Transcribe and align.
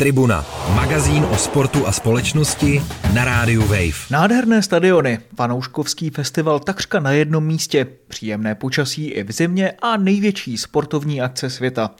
Tribuna, 0.00 0.46
magazín 0.74 1.24
o 1.24 1.36
sportu 1.36 1.86
a 1.86 1.92
společnosti 1.92 2.82
na 3.14 3.24
rádiu 3.24 3.60
Wave. 3.62 4.10
Nádherné 4.10 4.62
stadiony, 4.62 5.18
fanouškovský 5.36 6.10
festival 6.10 6.60
takřka 6.60 7.00
na 7.00 7.10
jednom 7.10 7.46
místě, 7.46 7.86
příjemné 8.08 8.54
počasí 8.54 9.06
i 9.06 9.24
v 9.24 9.32
zimě 9.32 9.72
a 9.82 9.96
největší 9.96 10.58
sportovní 10.58 11.20
akce 11.20 11.50
světa. 11.50 11.90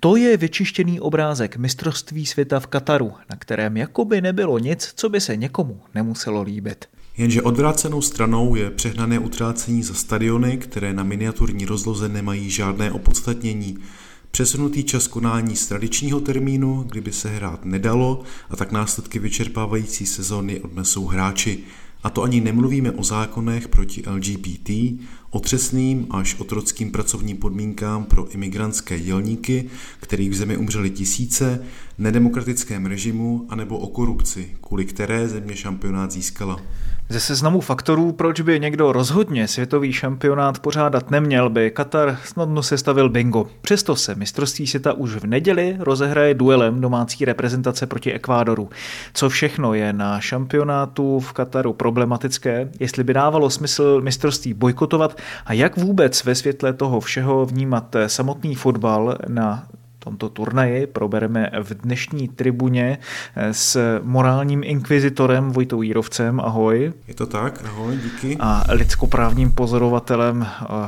To 0.00 0.16
je 0.16 0.36
vyčištěný 0.36 1.00
obrázek 1.00 1.56
mistrovství 1.56 2.26
světa 2.26 2.60
v 2.60 2.66
Kataru, 2.66 3.12
na 3.30 3.36
kterém 3.36 3.76
jakoby 3.76 4.20
nebylo 4.20 4.58
nic, 4.58 4.92
co 4.96 5.08
by 5.08 5.20
se 5.20 5.36
někomu 5.36 5.80
nemuselo 5.94 6.42
líbit. 6.42 6.84
Jenže 7.16 7.42
odvrácenou 7.42 8.02
stranou 8.02 8.54
je 8.54 8.70
přehnané 8.70 9.18
utrácení 9.18 9.82
za 9.82 9.94
stadiony, 9.94 10.56
které 10.56 10.92
na 10.92 11.02
miniaturní 11.02 11.64
rozloze 11.64 12.08
nemají 12.08 12.50
žádné 12.50 12.92
opodstatnění. 12.92 13.78
Přesunutý 14.34 14.84
čas 14.84 15.06
konání 15.06 15.56
z 15.56 15.66
tradičního 15.66 16.20
termínu, 16.20 16.84
kdyby 16.88 17.12
se 17.12 17.28
hrát 17.28 17.64
nedalo, 17.64 18.22
a 18.50 18.56
tak 18.56 18.72
následky 18.72 19.18
vyčerpávající 19.18 20.06
sezóny 20.06 20.60
odnesou 20.60 21.06
hráči. 21.06 21.58
A 22.02 22.10
to 22.10 22.22
ani 22.22 22.40
nemluvíme 22.40 22.90
o 22.90 23.04
zákonech 23.04 23.68
proti 23.68 24.02
LGBT, 24.06 24.70
otřesným 25.30 26.06
až 26.10 26.34
otrockým 26.34 26.90
pracovním 26.90 27.36
podmínkám 27.36 28.04
pro 28.04 28.28
imigrantské 28.28 29.00
dělníky, 29.00 29.68
kterých 30.00 30.30
v 30.30 30.34
zemi 30.34 30.56
umřeli 30.56 30.90
tisíce, 30.90 31.64
nedemokratickém 31.98 32.86
režimu 32.86 33.46
anebo 33.48 33.78
o 33.78 33.86
korupci, 33.86 34.56
kvůli 34.60 34.84
které 34.84 35.28
země 35.28 35.56
šampionát 35.56 36.10
získala. 36.10 36.60
Ze 37.08 37.20
seznamu 37.20 37.60
faktorů, 37.60 38.12
proč 38.12 38.40
by 38.40 38.60
někdo 38.60 38.92
rozhodně 38.92 39.48
světový 39.48 39.92
šampionát 39.92 40.58
pořádat 40.58 41.10
neměl, 41.10 41.50
by 41.50 41.70
Katar 41.70 42.18
snadno 42.24 42.62
sestavil 42.62 43.08
bingo. 43.08 43.46
Přesto 43.60 43.96
se 43.96 44.14
mistrovství 44.14 44.66
světa 44.66 44.92
už 44.92 45.14
v 45.14 45.26
neděli 45.26 45.76
rozehraje 45.78 46.34
duelem 46.34 46.80
domácí 46.80 47.24
reprezentace 47.24 47.86
proti 47.86 48.12
Ekvádoru. 48.12 48.70
Co 49.14 49.28
všechno 49.28 49.74
je 49.74 49.92
na 49.92 50.20
šampionátu 50.20 51.20
v 51.20 51.32
Kataru 51.32 51.72
problematické, 51.72 52.70
jestli 52.80 53.04
by 53.04 53.14
dávalo 53.14 53.50
smysl 53.50 54.00
mistrovství 54.00 54.54
bojkotovat 54.54 55.18
a 55.46 55.52
jak 55.52 55.76
vůbec 55.76 56.24
ve 56.24 56.34
světle 56.34 56.72
toho 56.72 57.00
všeho 57.00 57.46
vnímat 57.46 57.96
samotný 58.06 58.54
fotbal 58.54 59.18
na 59.28 59.66
tomto 60.04 60.28
turnaji 60.28 60.86
probereme 60.86 61.50
v 61.62 61.74
dnešní 61.74 62.28
tribuně 62.28 62.98
s 63.52 64.00
morálním 64.02 64.64
inkvizitorem 64.64 65.50
Vojtou 65.50 65.82
Jírovcem. 65.82 66.40
Ahoj. 66.40 66.92
Je 67.08 67.14
to 67.14 67.26
tak, 67.26 67.64
ahoj, 67.64 67.98
díky. 68.02 68.36
A 68.40 68.64
lidskoprávním 68.68 69.52
pozorovatelem, 69.52 70.46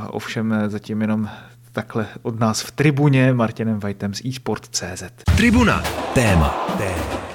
ovšem 0.09 0.55
zatím 0.67 1.01
jenom 1.01 1.29
takhle 1.71 2.07
od 2.21 2.39
nás 2.39 2.61
v 2.61 2.71
tribuně 2.71 3.33
Martinem 3.33 3.79
Vajtem 3.79 4.13
z 4.13 4.21
eSport.cz. 4.25 5.03
Tribuna, 5.35 5.83
téma. 6.13 6.67
téma. 6.77 7.27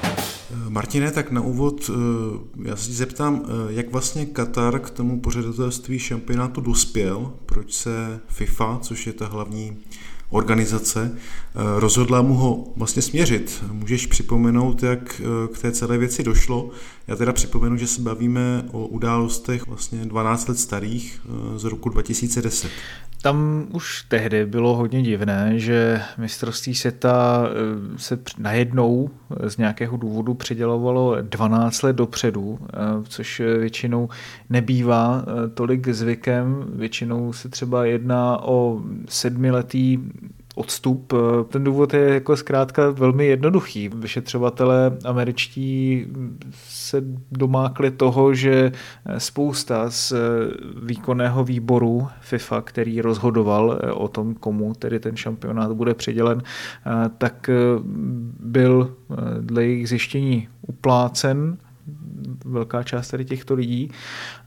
Martine, 0.69 1.11
tak 1.11 1.31
na 1.31 1.41
úvod 1.41 1.91
eh, 1.91 2.69
já 2.69 2.77
se 2.77 2.93
zeptám, 2.93 3.43
eh, 3.45 3.73
jak 3.73 3.93
vlastně 3.93 4.27
Katar 4.27 4.79
k 4.79 4.91
tomu 4.91 5.21
pořadatelství 5.21 5.99
šampionátu 5.99 6.61
dospěl, 6.61 7.33
proč 7.47 7.73
se 7.73 8.21
FIFA, 8.29 8.79
což 8.83 9.07
je 9.07 9.13
ta 9.13 9.27
hlavní 9.27 9.77
organizace, 10.33 11.13
eh, 11.15 11.59
rozhodla 11.81 12.23
mu 12.23 12.35
ho 12.35 12.65
vlastně 12.77 13.03
směřit. 13.03 13.65
Můžeš 13.73 14.07
připomenout, 14.07 14.83
jak 14.83 15.21
k 15.53 15.59
té 15.59 15.73
celé 15.73 15.99
věci 15.99 16.23
došlo? 16.23 16.71
Já 17.07 17.17
teda 17.17 17.33
připomenu, 17.33 17.77
že 17.77 17.87
se 17.87 18.01
bavíme 18.01 18.65
o 18.73 18.87
událostech 18.87 19.67
vlastně 19.67 20.05
12 20.05 20.49
let 20.49 20.59
starých 20.59 21.21
z 21.57 21.65
roku 21.65 21.89
2010. 21.89 22.71
Tam 23.23 23.67
už 23.73 24.05
tehdy 24.09 24.47
bylo 24.47 24.77
hodně 24.77 25.03
divné, 25.03 25.59
že 25.59 26.03
mistrovství 26.19 26.75
světa 26.75 27.45
eh, 27.47 27.99
se 27.99 28.19
najednou 28.39 29.11
z 29.47 29.57
nějakého 29.57 29.97
důvodu 29.97 30.35
předělovalo 30.35 31.17
12 31.23 31.83
let 31.83 31.97
dopředu, 31.97 32.59
eh, 32.63 32.77
což 33.09 33.41
většinou 33.41 34.09
nebývá 34.51 35.25
eh, 35.27 35.49
tolik 35.49 35.89
zvykem. 35.89 36.65
Většinou 36.75 37.33
se 37.33 37.49
třeba 37.49 37.85
jedná 37.85 38.43
o 38.43 38.81
sedmiletý 39.09 39.99
odstup. 40.55 41.13
Ten 41.49 41.65
důvod 41.65 41.95
je 41.95 42.15
jako 42.15 42.37
zkrátka 42.37 42.91
velmi 42.91 43.27
jednoduchý. 43.27 43.89
Vyšetřovatelé 43.89 44.97
američtí 45.05 46.07
se 46.69 47.03
domákli 47.33 47.91
toho, 47.91 48.35
že 48.35 48.73
spousta 49.19 49.91
z 49.91 50.13
výkonného 50.83 51.45
výboru 51.45 52.09
FIFA, 52.21 52.61
který 52.61 53.01
rozhodoval 53.01 53.79
o 53.95 54.09
tom, 54.09 54.35
komu 54.35 54.75
tedy 54.75 55.01
ten 55.01 55.17
šampionát 55.17 55.73
bude 55.73 55.95
přidělen, 55.95 56.43
tak 57.19 57.51
byl 58.41 58.97
dle 59.41 59.65
jejich 59.65 59.89
zjištění 59.89 60.49
uplácen 60.67 61.59
velká 62.45 62.83
část 62.83 63.09
tady 63.09 63.25
těchto 63.25 63.55
lidí. 63.55 63.91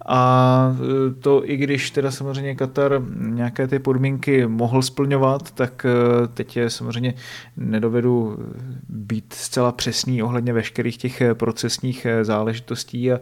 A 0.06 0.78
e, 1.10 1.14
to 1.14 1.50
i 1.50 1.58
když 1.58 1.92
teda 1.92 2.12
samozřejmě 2.12 2.56
Katar 2.56 3.02
nějaké 3.16 3.68
ty 3.68 3.80
podmínky 3.80 4.48
mohl 4.48 4.82
splňovat, 4.82 5.52
tak 5.52 5.86
e, 5.86 6.28
teď 6.28 6.58
je 6.58 6.70
samozřejmě 6.70 7.14
nedovedu 7.58 8.38
být 8.90 9.34
zcela 9.34 9.72
přesný 9.72 10.24
ohledně 10.24 10.54
veškerých 10.54 10.98
těch 10.98 11.22
procesních 11.34 12.06
e, 12.06 12.26
záležitostí 12.26 13.12
a 13.12 13.20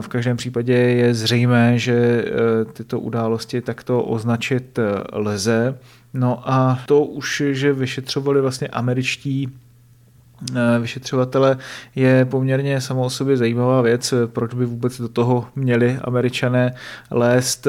v 0.00 0.08
každém 0.08 0.36
případě 0.36 0.74
je 0.74 1.14
zřejmé, 1.14 1.78
že 1.78 2.24
tyto 2.72 3.00
události 3.00 3.60
takto 3.60 4.02
označit 4.02 4.78
lze. 5.12 5.78
No 6.14 6.50
a 6.50 6.78
to 6.86 7.04
už, 7.04 7.42
že 7.50 7.72
vyšetřovali 7.72 8.40
vlastně 8.40 8.68
američtí 8.68 9.48
vyšetřovatele 10.80 11.58
je 11.94 12.24
poměrně 12.24 12.80
samo 12.80 13.04
o 13.04 13.10
sobě 13.10 13.36
zajímavá 13.36 13.82
věc, 13.82 14.14
proč 14.26 14.54
by 14.54 14.66
vůbec 14.66 15.00
do 15.00 15.08
toho 15.08 15.46
měli 15.56 15.98
američané 16.04 16.74
lézt. 17.10 17.66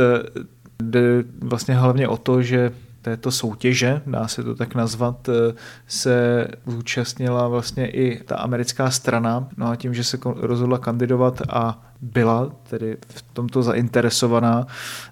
Jde 0.84 1.24
vlastně 1.42 1.76
hlavně 1.76 2.08
o 2.08 2.18
to, 2.18 2.42
že 2.42 2.72
této 3.02 3.32
soutěže, 3.32 4.02
dá 4.06 4.28
se 4.28 4.44
to 4.44 4.56
tak 4.56 4.76
nazvat, 4.76 5.30
eh, 5.30 5.54
se 5.88 6.48
zúčastnila 6.68 7.48
vlastně 7.48 7.88
i 7.88 8.24
ta 8.24 8.36
americká 8.36 8.92
strana. 8.92 9.48
No 9.58 9.70
a 9.70 9.76
tím, 9.76 9.94
že 9.94 10.04
se 10.04 10.18
rozhodla 10.36 10.78
kandidovat 10.78 11.42
a 11.50 11.89
byla 12.02 12.52
tedy 12.70 12.98
v 13.08 13.22
tomto 13.22 13.64
zainteresovaná, 13.64 14.68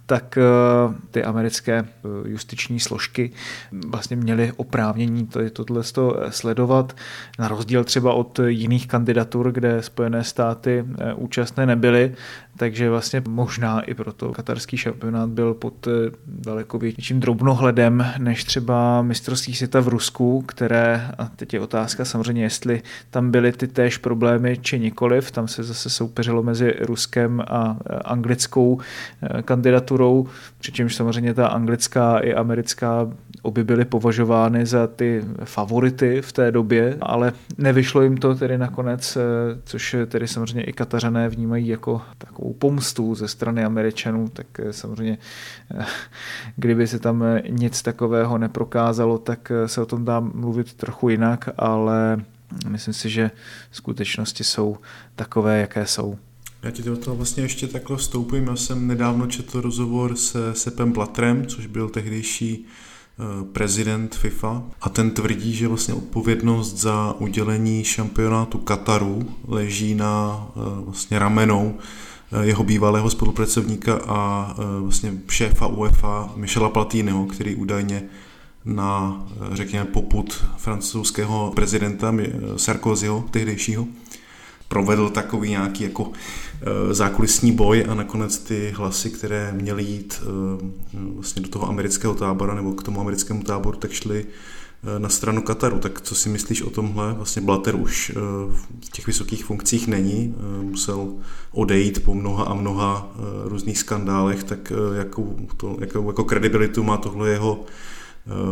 tak 0.06 0.38
eh, 0.38 0.42
ty 1.12 1.24
americké 1.24 1.74
eh, 1.74 2.30
justiční 2.30 2.80
složky 2.80 3.32
vlastně 3.88 4.16
měly 4.16 4.52
oprávnění 4.58 5.30
tohle 5.54 5.84
sledovat, 6.30 6.96
na 7.40 7.48
rozdíl 7.48 7.84
třeba 7.84 8.14
od 8.14 8.40
jiných 8.48 8.88
kandidatur, 8.88 9.52
kde 9.52 9.82
Spojené 9.82 10.24
státy 10.24 10.86
eh, 11.00 11.14
účastné 11.14 11.66
nebyly, 11.66 12.16
takže 12.58 12.90
vlastně 12.90 13.24
možná 13.28 13.82
i 13.82 13.94
proto 13.94 14.32
katarský 14.32 14.78
šampionát 14.78 15.30
byl 15.30 15.54
pod 15.54 15.88
daleko 16.28 16.80
větším 16.80 17.20
drobnohledem 17.20 18.06
než 18.18 18.44
třeba 18.44 19.02
mistrovství 19.02 19.56
světa 19.56 19.80
v 19.80 19.88
Rusku, 19.88 20.42
které, 20.42 21.12
a 21.18 21.26
teď 21.26 21.54
je 21.54 21.60
otázka 21.60 22.06
samozřejmě, 22.06 22.44
jestli 22.44 22.82
tam 23.10 23.32
byly 23.32 23.52
ty 23.52 23.68
též 23.68 23.98
problémy 23.98 24.58
či 24.62 24.80
nikoliv, 24.80 25.32
tam 25.32 25.48
se 25.48 25.64
zase 25.64 25.90
soupeřilo 25.90 26.44
mezi 26.44 26.77
Ruskem 26.80 27.44
a 27.48 27.78
anglickou 28.06 28.80
kandidaturou, 29.42 30.28
přičemž 30.60 30.96
samozřejmě 30.96 31.34
ta 31.34 31.48
anglická 31.48 32.20
i 32.20 32.34
americká 32.34 33.10
obě 33.42 33.64
byly 33.64 33.86
považovány 33.86 34.66
za 34.66 34.88
ty 34.88 35.24
favority 35.44 36.22
v 36.22 36.32
té 36.32 36.52
době, 36.52 36.98
ale 37.02 37.34
nevyšlo 37.58 38.02
jim 38.02 38.18
to 38.18 38.36
tedy 38.36 38.58
nakonec, 38.58 39.18
což 39.64 39.96
tedy 40.08 40.28
samozřejmě 40.28 40.64
i 40.64 40.74
Katařané 40.74 41.30
vnímají 41.30 41.68
jako 41.68 42.02
takovou 42.18 42.54
pomstu 42.54 43.16
ze 43.16 43.28
strany 43.28 43.64
Američanů, 43.64 44.30
tak 44.30 44.48
samozřejmě 44.72 45.18
kdyby 46.56 46.88
se 46.88 47.00
tam 47.00 47.24
nic 47.50 47.82
takového 47.82 48.38
neprokázalo, 48.38 49.18
tak 49.18 49.52
se 49.66 49.82
o 49.82 49.86
tom 49.86 50.06
dá 50.06 50.20
mluvit 50.20 50.74
trochu 50.74 51.10
jinak, 51.10 51.50
ale 51.58 52.18
myslím 52.70 52.94
si, 52.94 53.10
že 53.10 53.32
skutečnosti 53.72 54.44
jsou 54.44 54.78
takové, 55.16 55.60
jaké 55.60 55.86
jsou. 55.86 56.18
Já 56.68 56.72
ti 56.72 56.84
do 56.84 56.98
toho 56.98 57.16
vlastně 57.16 57.44
ještě 57.44 57.68
takhle 57.68 57.98
vstoupím. 57.98 58.48
Já 58.48 58.56
jsem 58.56 58.88
nedávno 58.88 59.28
četl 59.28 59.62
rozhovor 59.62 60.16
se 60.16 60.56
Sepem 60.56 60.92
Blatrem, 60.92 61.46
což 61.46 61.66
byl 61.66 61.90
tehdejší 61.90 62.66
eh, 62.66 63.44
prezident 63.44 64.16
FIFA 64.16 64.64
a 64.82 64.90
ten 64.90 65.12
tvrdí, 65.12 65.54
že 65.54 65.68
vlastně 65.68 65.94
odpovědnost 65.94 66.78
za 66.78 67.16
udělení 67.20 67.84
šampionátu 67.84 68.58
Kataru 68.58 69.30
leží 69.48 69.96
na 69.96 70.46
eh, 70.50 70.60
vlastně 70.86 71.20
ramenou 71.20 71.78
eh, 72.32 72.46
jeho 72.46 72.64
bývalého 72.64 73.10
spolupracovníka 73.10 74.00
a 74.08 74.56
vlastně 74.80 75.14
šéfa 75.30 75.68
UEFA 75.68 76.34
Michela 76.36 76.70
Platiniho, 76.70 77.26
který 77.26 77.56
údajně 77.56 78.04
na, 78.66 79.26
řekněme, 79.52 79.86
poput 79.86 80.46
francouzského 80.58 81.52
prezidenta 81.56 82.14
Sarkozyho, 82.58 83.26
tehdejšího, 83.32 83.88
provedl 84.68 85.10
takový 85.10 85.50
nějaký 85.50 85.84
jako 85.84 86.12
e, 86.62 86.94
zákulisní 86.94 87.52
boj 87.52 87.86
a 87.90 87.94
nakonec 87.94 88.38
ty 88.38 88.74
hlasy, 88.76 89.10
které 89.10 89.52
měly 89.52 89.84
jít 89.84 90.22
e, 90.22 90.28
vlastně 91.16 91.42
do 91.42 91.50
toho 91.50 91.70
amerického 91.70 92.14
tábora 92.14 92.56
nebo 92.56 92.72
k 92.72 92.84
tomu 92.84 93.02
americkému 93.02 93.44
táboru, 93.44 93.78
tak 93.78 93.92
šly 93.92 94.26
na 94.98 95.10
stranu 95.10 95.42
Kataru. 95.42 95.80
Tak 95.80 96.02
co 96.02 96.16
si 96.16 96.30
myslíš 96.30 96.62
o 96.62 96.70
tomhle? 96.70 97.14
Vlastně 97.14 97.42
Blatter 97.42 97.76
už 97.76 98.12
v 98.80 98.90
těch 98.92 99.08
vysokých 99.08 99.46
funkcích 99.46 99.88
není, 99.88 100.36
musel 100.62 101.08
odejít 101.52 102.04
po 102.04 102.14
mnoha 102.14 102.44
a 102.44 102.54
mnoha 102.54 103.12
různých 103.44 103.78
skandálech, 103.78 104.44
tak 104.44 104.74
jakou, 104.98 105.36
to, 105.58 105.78
jakou 105.80 106.08
jako 106.08 106.24
kredibilitu 106.24 106.84
má 106.84 106.98
tohle 106.98 107.30
jeho, 107.30 107.66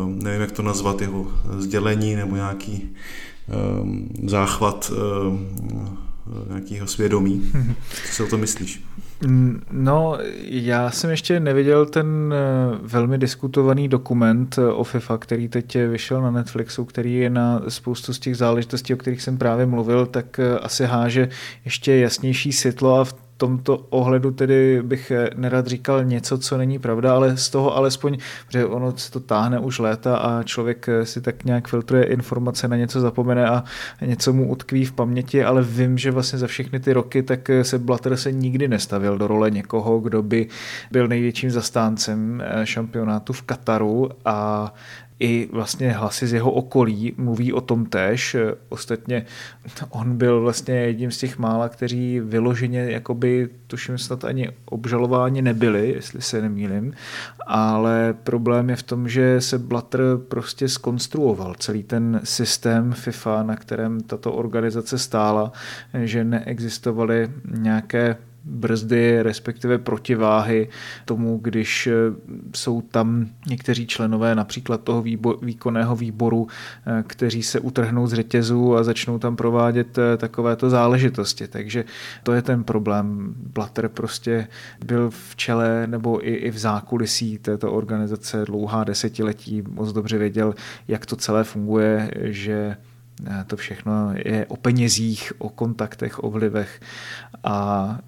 nevím 0.06 0.42
jak 0.42 0.52
to 0.52 0.62
nazvat, 0.62 1.02
jeho 1.02 1.32
sdělení 1.58 2.16
nebo 2.16 2.36
nějaký 2.36 2.90
záchvat 4.28 4.92
nějakého 6.50 6.88
svědomí. 6.88 7.51
Co 8.06 8.13
si 8.13 8.24
o 8.24 8.27
to 8.27 8.38
myslíš? 8.38 8.83
No, 9.72 10.18
já 10.44 10.92
jsem 10.92 11.10
ještě 11.10 11.39
neviděl 11.39 11.86
ten 11.86 12.33
eh, 12.33 12.77
velmi 12.81 13.18
diskutovaný 13.18 13.88
dokument 13.88 14.56
eh, 14.57 14.68
o 14.68 14.83
FIFA, 14.83 15.18
který 15.18 15.48
teď 15.48 15.75
vyšel 15.75 16.22
na 16.22 16.31
Netflixu, 16.31 16.86
který 16.86 17.16
je 17.16 17.30
na 17.30 17.62
spoustu 17.68 18.13
z 18.13 18.19
těch 18.19 18.38
záležitostí, 18.38 18.94
o 18.94 18.98
kterých 18.98 19.22
jsem 19.22 19.38
právě 19.38 19.66
mluvil, 19.66 20.06
tak 20.06 20.39
eh, 20.39 20.60
asi 20.60 20.86
háže 20.86 21.30
ještě 21.66 21.95
jasnější 21.95 22.51
světlo 22.51 23.00
a 23.00 23.06
v 23.06 23.25
tomto 23.38 23.78
ohledu 23.78 24.32
tedy 24.32 24.82
bych 24.84 25.12
nerad 25.36 25.68
říkal 25.68 26.04
něco, 26.04 26.38
co 26.38 26.58
není 26.58 26.80
pravda, 26.80 27.14
ale 27.14 27.38
z 27.38 27.50
toho 27.50 27.78
alespoň, 27.78 28.18
že 28.50 28.66
ono 28.66 28.98
se 28.98 29.12
to 29.12 29.20
táhne 29.20 29.60
už 29.60 29.80
léta 29.80 30.18
a 30.18 30.44
člověk 30.44 30.90
si 31.04 31.22
tak 31.22 31.44
nějak 31.44 31.68
filtruje 31.68 32.04
informace, 32.04 32.68
na 32.68 32.78
něco 32.78 33.02
zapomene 33.02 33.48
a 33.50 33.64
něco 34.02 34.34
mu 34.34 34.50
utkví 34.50 34.86
v 34.86 34.92
paměti, 34.92 35.44
ale 35.44 35.64
vím, 35.64 35.98
že 35.98 36.12
vlastně 36.12 36.40
za 36.40 36.48
všechny 36.48 36.80
ty 36.80 36.94
roky 36.94 37.24
tak 37.24 37.50
se 37.62 37.80
Blatter 37.80 38.18
se 38.18 38.32
nikdy 38.32 38.68
nestavil 38.68 39.18
do 39.18 39.28
role 39.28 39.52
někoho, 39.52 40.00
kdo 40.00 40.24
by 40.24 40.48
byl 40.92 41.08
největším 41.08 41.52
zastáncem 41.52 42.44
šampionátu 42.64 43.34
v 43.34 43.42
Kataru 43.42 44.10
a 44.26 44.74
i 45.20 45.50
vlastně 45.52 45.92
hlasy 45.92 46.28
z 46.28 46.34
jeho 46.34 46.52
okolí 46.52 47.14
mluví 47.18 47.54
o 47.54 47.62
tom 47.62 47.86
též. 47.86 48.36
Ostatně 48.70 49.26
on 49.90 50.18
byl 50.18 50.42
vlastně 50.42 50.76
jedním 50.76 51.12
z 51.12 51.18
těch 51.18 51.38
mála, 51.38 51.70
kteří 51.70 52.20
vyloženě, 52.20 52.92
jakoby, 52.92 53.50
tuším 53.68 53.98
snad 53.98 54.26
ani 54.26 54.50
obžalováni 54.66 55.42
nebyli, 55.42 55.90
jestli 55.90 56.22
se 56.22 56.42
nemýlim, 56.42 56.94
ale 57.48 58.16
problém 58.24 58.70
je 58.70 58.76
v 58.76 58.84
tom, 58.84 59.10
že 59.10 59.42
se 59.42 59.58
Blatter 59.58 60.02
prostě 60.28 60.70
skonstruoval 60.70 61.56
celý 61.60 61.84
ten 61.84 62.22
systém 62.24 62.94
FIFA, 62.94 63.44
na 63.44 63.56
kterém 63.56 64.02
tato 64.02 64.34
organizace 64.34 64.98
stála, 64.98 65.52
že 66.04 66.24
neexistovaly 66.24 67.32
nějaké 67.58 68.18
brzdy, 68.45 69.21
respektive 69.21 69.77
protiváhy 69.77 70.69
tomu, 71.06 71.38
když 71.38 71.88
eh, 71.88 71.94
jsou 72.56 72.81
tam 72.81 73.27
někteří 73.47 73.88
členové 73.88 74.36
například 74.36 74.83
toho 74.83 75.03
výbo- 75.03 75.38
výkonného 75.42 75.95
výboru, 75.95 76.47
eh, 76.88 77.03
kteří 77.07 77.44
se 77.44 77.59
utrhnou 77.59 78.07
z 78.07 78.13
řetězu 78.13 78.75
a 78.75 78.83
začnou 78.83 79.19
tam 79.19 79.36
provádět 79.36 79.97
eh, 79.97 80.18
takovéto 80.18 80.69
záležitosti. 80.69 81.47
Takže 81.47 81.86
to 82.24 82.33
je 82.33 82.42
ten 82.42 82.63
problém. 82.63 83.33
Blatter 83.53 83.89
prostě 83.89 84.47
byl 84.86 85.09
v 85.09 85.36
čele 85.36 85.88
nebo 85.88 86.27
i, 86.27 86.33
i 86.33 86.51
v 86.51 86.57
zákulisí 86.57 87.38
této 87.38 87.71
organizace 87.71 88.45
dlouhá 88.45 88.83
desetiletí, 88.83 89.63
moc 89.69 89.94
dobře 89.94 90.18
věděl, 90.18 90.53
jak 90.88 91.06
to 91.06 91.15
celé 91.15 91.44
funguje, 91.44 92.12
že 92.21 92.77
to 93.48 93.56
všechno 93.58 94.14
je 94.16 94.46
o 94.46 94.58
penězích, 94.58 95.34
o 95.38 95.50
kontaktech, 95.50 96.24
o 96.24 96.30
vlivech 96.30 96.80
a 97.44 98.00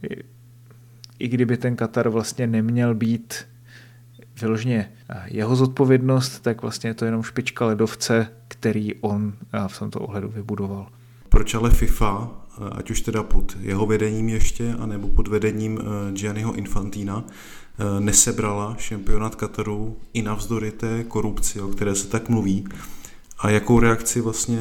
i 1.20 1.28
kdyby 1.28 1.58
ten 1.58 1.76
Katar 1.76 2.10
vlastně 2.10 2.48
neměl 2.48 2.96
být 2.96 3.48
vyloženě 4.42 4.92
jeho 5.26 5.56
zodpovědnost, 5.56 6.40
tak 6.40 6.62
vlastně 6.62 6.90
je 6.90 6.94
to 6.94 7.06
jenom 7.06 7.24
špička 7.24 7.66
ledovce, 7.66 8.28
který 8.48 8.96
on 8.96 9.34
v 9.68 9.80
tomto 9.80 10.00
ohledu 10.00 10.30
vybudoval. 10.30 10.88
Proč 11.30 11.54
ale 11.54 11.70
FIFA, 11.70 12.32
ať 12.72 12.92
už 12.92 13.02
teda 13.02 13.24
pod 13.24 13.58
jeho 13.60 13.86
vedením 13.86 14.30
ještě, 14.30 14.74
anebo 14.80 15.08
pod 15.08 15.28
vedením 15.28 15.80
eh, 15.80 16.12
Gianniho 16.12 16.54
Infantina, 16.54 17.24
eh, 17.28 18.00
nesebrala 18.00 18.76
šampionát 18.78 19.36
Kataru 19.36 19.98
i 20.14 20.22
navzdory 20.22 20.72
té 20.72 21.04
korupci, 21.04 21.62
o 21.62 21.68
které 21.68 21.96
se 21.96 22.08
tak 22.08 22.30
mluví, 22.30 22.68
a 23.40 23.50
jakou 23.50 23.80
reakci 23.80 24.22
vlastně 24.22 24.60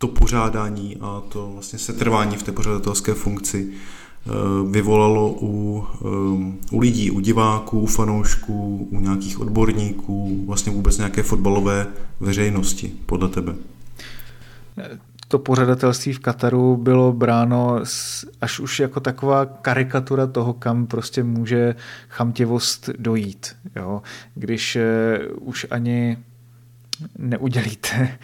to 0.00 0.08
pořádání 0.08 0.96
a 1.00 1.22
to 1.28 1.50
vlastně 1.52 1.78
setrvání 1.78 2.36
v 2.36 2.42
té 2.42 2.52
pořadatelské 2.52 3.14
funkci 3.14 3.68
eh, 3.70 4.30
vyvolalo 4.70 5.36
u, 5.40 5.86
eh, 5.94 6.56
u 6.70 6.80
lidí, 6.80 7.10
u 7.10 7.20
diváků, 7.20 7.80
u 7.80 7.86
fanoušků, 7.86 8.88
u 8.90 9.00
nějakých 9.00 9.40
odborníků, 9.40 10.44
vlastně 10.46 10.72
vůbec 10.72 10.98
nějaké 10.98 11.22
fotbalové 11.22 11.86
veřejnosti, 12.20 12.92
podle 13.06 13.28
tebe? 13.28 13.54
to 15.28 15.38
pořadatelství 15.38 16.12
v 16.12 16.18
Kataru 16.18 16.76
bylo 16.76 17.12
bráno 17.12 17.80
až 18.40 18.60
už 18.60 18.80
jako 18.80 19.00
taková 19.00 19.46
karikatura 19.46 20.26
toho, 20.26 20.52
kam 20.52 20.86
prostě 20.86 21.22
může 21.22 21.74
chamtivost 22.08 22.90
dojít. 22.98 23.56
Jo? 23.76 24.02
Když 24.34 24.76
eh, 24.76 25.18
už 25.40 25.66
ani 25.70 26.18
neudělíte 27.18 28.18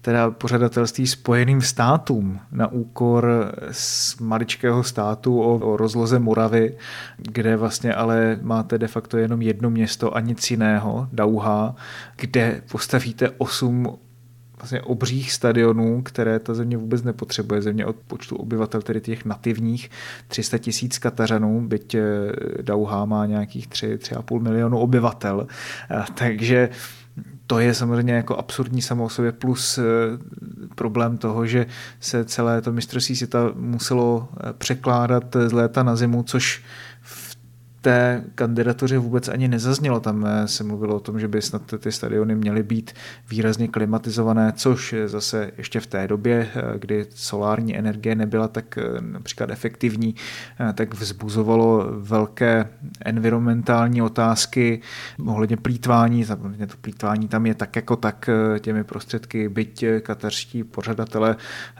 teda 0.00 0.30
pořadatelství 0.30 1.06
spojeným 1.06 1.62
státům 1.62 2.40
na 2.52 2.66
úkor 2.66 3.54
z 3.70 4.20
maličkého 4.20 4.84
státu 4.84 5.40
o, 5.40 5.58
o 5.58 5.76
rozloze 5.76 6.18
Moravy, 6.18 6.76
kde 7.16 7.56
vlastně 7.56 7.94
ale 7.94 8.38
máte 8.42 8.78
de 8.78 8.88
facto 8.88 9.18
jenom 9.18 9.42
jedno 9.42 9.70
město 9.70 10.16
a 10.16 10.20
nic 10.20 10.50
jiného, 10.50 11.08
Dauha, 11.12 11.74
kde 12.16 12.62
postavíte 12.70 13.30
osm 13.38 13.98
vlastně 14.58 14.82
obřích 14.82 15.32
stadionů, 15.32 16.02
které 16.02 16.38
ta 16.38 16.54
země 16.54 16.76
vůbec 16.76 17.02
nepotřebuje. 17.02 17.62
Země 17.62 17.86
od 17.86 17.96
počtu 17.96 18.36
obyvatel, 18.36 18.82
tedy 18.82 19.00
těch 19.00 19.24
nativních 19.24 19.90
300 20.28 20.58
tisíc 20.58 20.98
Katařanů, 20.98 21.60
byť 21.68 21.94
eh, 21.94 22.02
Dauha 22.62 23.04
má 23.04 23.26
nějakých 23.26 23.66
3, 23.66 23.96
3,5 23.96 24.40
milionu 24.40 24.78
obyvatel. 24.78 25.46
Eh, 25.90 26.04
takže 26.14 26.68
to 27.50 27.58
je 27.58 27.74
samozřejmě 27.74 28.12
jako 28.12 28.36
absurdní 28.36 28.82
samo 28.82 29.04
o 29.04 29.08
sobě, 29.08 29.32
plus 29.32 29.78
eh, 29.78 29.82
problém 30.74 31.18
toho, 31.18 31.46
že 31.46 31.66
se 32.00 32.24
celé 32.24 32.62
to 32.62 32.72
mistrovství 32.72 33.16
světa 33.16 33.50
muselo 33.54 34.28
eh, 34.32 34.52
překládat 34.52 35.36
z 35.46 35.52
léta 35.52 35.82
na 35.82 35.96
zimu, 35.96 36.22
což 36.22 36.62
té 37.80 38.24
kandidatuře 38.34 38.98
vůbec 38.98 39.28
ani 39.28 39.48
nezaznělo. 39.48 40.00
Tam 40.00 40.26
eh, 40.26 40.48
se 40.48 40.64
mluvilo 40.64 40.96
o 40.96 41.00
tom, 41.00 41.20
že 41.20 41.28
by 41.28 41.42
snad 41.42 41.62
ty 41.78 41.92
stadiony 41.92 42.34
měly 42.34 42.62
být 42.62 42.92
výrazně 43.30 43.68
klimatizované, 43.68 44.52
což 44.56 44.94
zase 45.06 45.50
ještě 45.58 45.80
v 45.80 45.86
té 45.86 46.08
době, 46.08 46.48
eh, 46.54 46.78
kdy 46.78 47.06
solární 47.14 47.78
energie 47.78 48.14
nebyla 48.14 48.48
tak 48.48 48.78
eh, 48.78 48.82
například 49.00 49.50
efektivní, 49.50 50.14
tak 50.74 50.94
vzbuzovalo 50.94 51.86
velké 51.98 52.68
environmentální 53.04 54.02
otázky 54.02 54.80
ohledně 55.26 55.56
plítvání. 55.56 56.24
To 56.24 56.76
plítvání 56.80 57.28
tam 57.28 57.46
je 57.46 57.54
tak 57.54 57.76
jako 57.76 57.96
tak 57.96 58.30
těmi 58.60 58.84
prostředky, 58.84 59.48
byť 59.48 59.84
katarští 60.02 60.64
pořadatele 60.64 61.36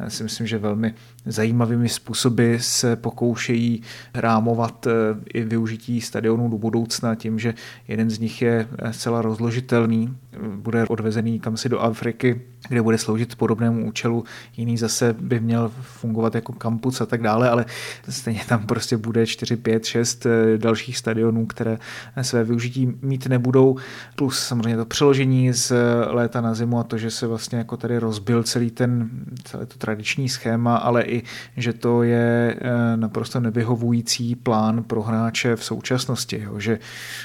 si 0.08 0.22
myslím, 0.22 0.46
že 0.46 0.58
velmi 0.58 0.94
zajímavými 1.26 1.88
způsoby 1.88 2.56
se 2.58 2.96
pokoušejí 2.96 3.82
rámovat 4.14 4.87
i 5.34 5.44
využití 5.44 5.88
stadionů 6.00 6.49
do 6.49 6.59
budoucna 6.59 7.14
tím, 7.14 7.38
že 7.38 7.54
jeden 7.88 8.11
z 8.11 8.18
nich 8.18 8.42
je 8.42 8.68
zcela 8.90 9.23
rozložitelný, 9.23 10.16
bude 10.57 10.87
odvezený 10.87 11.40
kam 11.40 11.57
si 11.57 11.68
do 11.68 11.80
Afriky, 11.80 12.40
kde 12.68 12.82
bude 12.82 12.98
sloužit 12.98 13.36
podobnému 13.36 13.86
účelu, 13.86 14.24
jiný 14.56 14.78
zase 14.78 15.14
by 15.20 15.40
měl 15.40 15.72
fungovat 15.80 16.34
jako 16.34 16.52
kampus 16.52 17.00
a 17.00 17.06
tak 17.06 17.22
dále, 17.22 17.50
ale 17.50 17.66
stejně 18.08 18.40
tam 18.48 18.66
prostě 18.66 18.96
bude 18.96 19.26
4, 19.26 19.56
5, 19.56 19.84
6 19.84 20.26
dalších 20.56 20.98
stadionů, 20.98 21.46
které 21.46 21.78
své 22.22 22.44
využití 22.44 22.92
mít 23.02 23.26
nebudou, 23.26 23.76
plus 24.16 24.38
samozřejmě 24.38 24.76
to 24.76 24.84
přeložení 24.84 25.52
z 25.52 25.72
léta 26.06 26.40
na 26.40 26.54
zimu 26.54 26.78
a 26.78 26.84
to, 26.84 26.98
že 26.98 27.10
se 27.10 27.26
vlastně 27.26 27.58
jako 27.58 27.76
tady 27.76 27.98
rozbil 27.98 28.42
celý 28.42 28.70
ten, 28.70 29.10
celé 29.44 29.66
to 29.66 29.78
tradiční 29.78 30.28
schéma, 30.28 30.76
ale 30.76 31.02
i, 31.02 31.22
že 31.56 31.72
to 31.72 32.02
je 32.02 32.56
eh, 32.60 32.96
naprosto 32.96 33.40
nevyhovující 33.40 34.34
plán 34.34 34.82
pro 34.82 35.02
hráče 35.02 35.56
v 35.56 35.64
současnosti, 35.64 36.42
jo, 36.44 36.60
že 36.60 36.78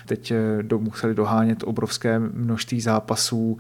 teď 0.06 0.32
eh, 0.32 0.64
do, 0.64 0.80
museli 0.80 1.16
dohánět 1.16 1.64
obrovské 1.64 2.20
množství 2.20 2.82
zápasů, 2.82 3.58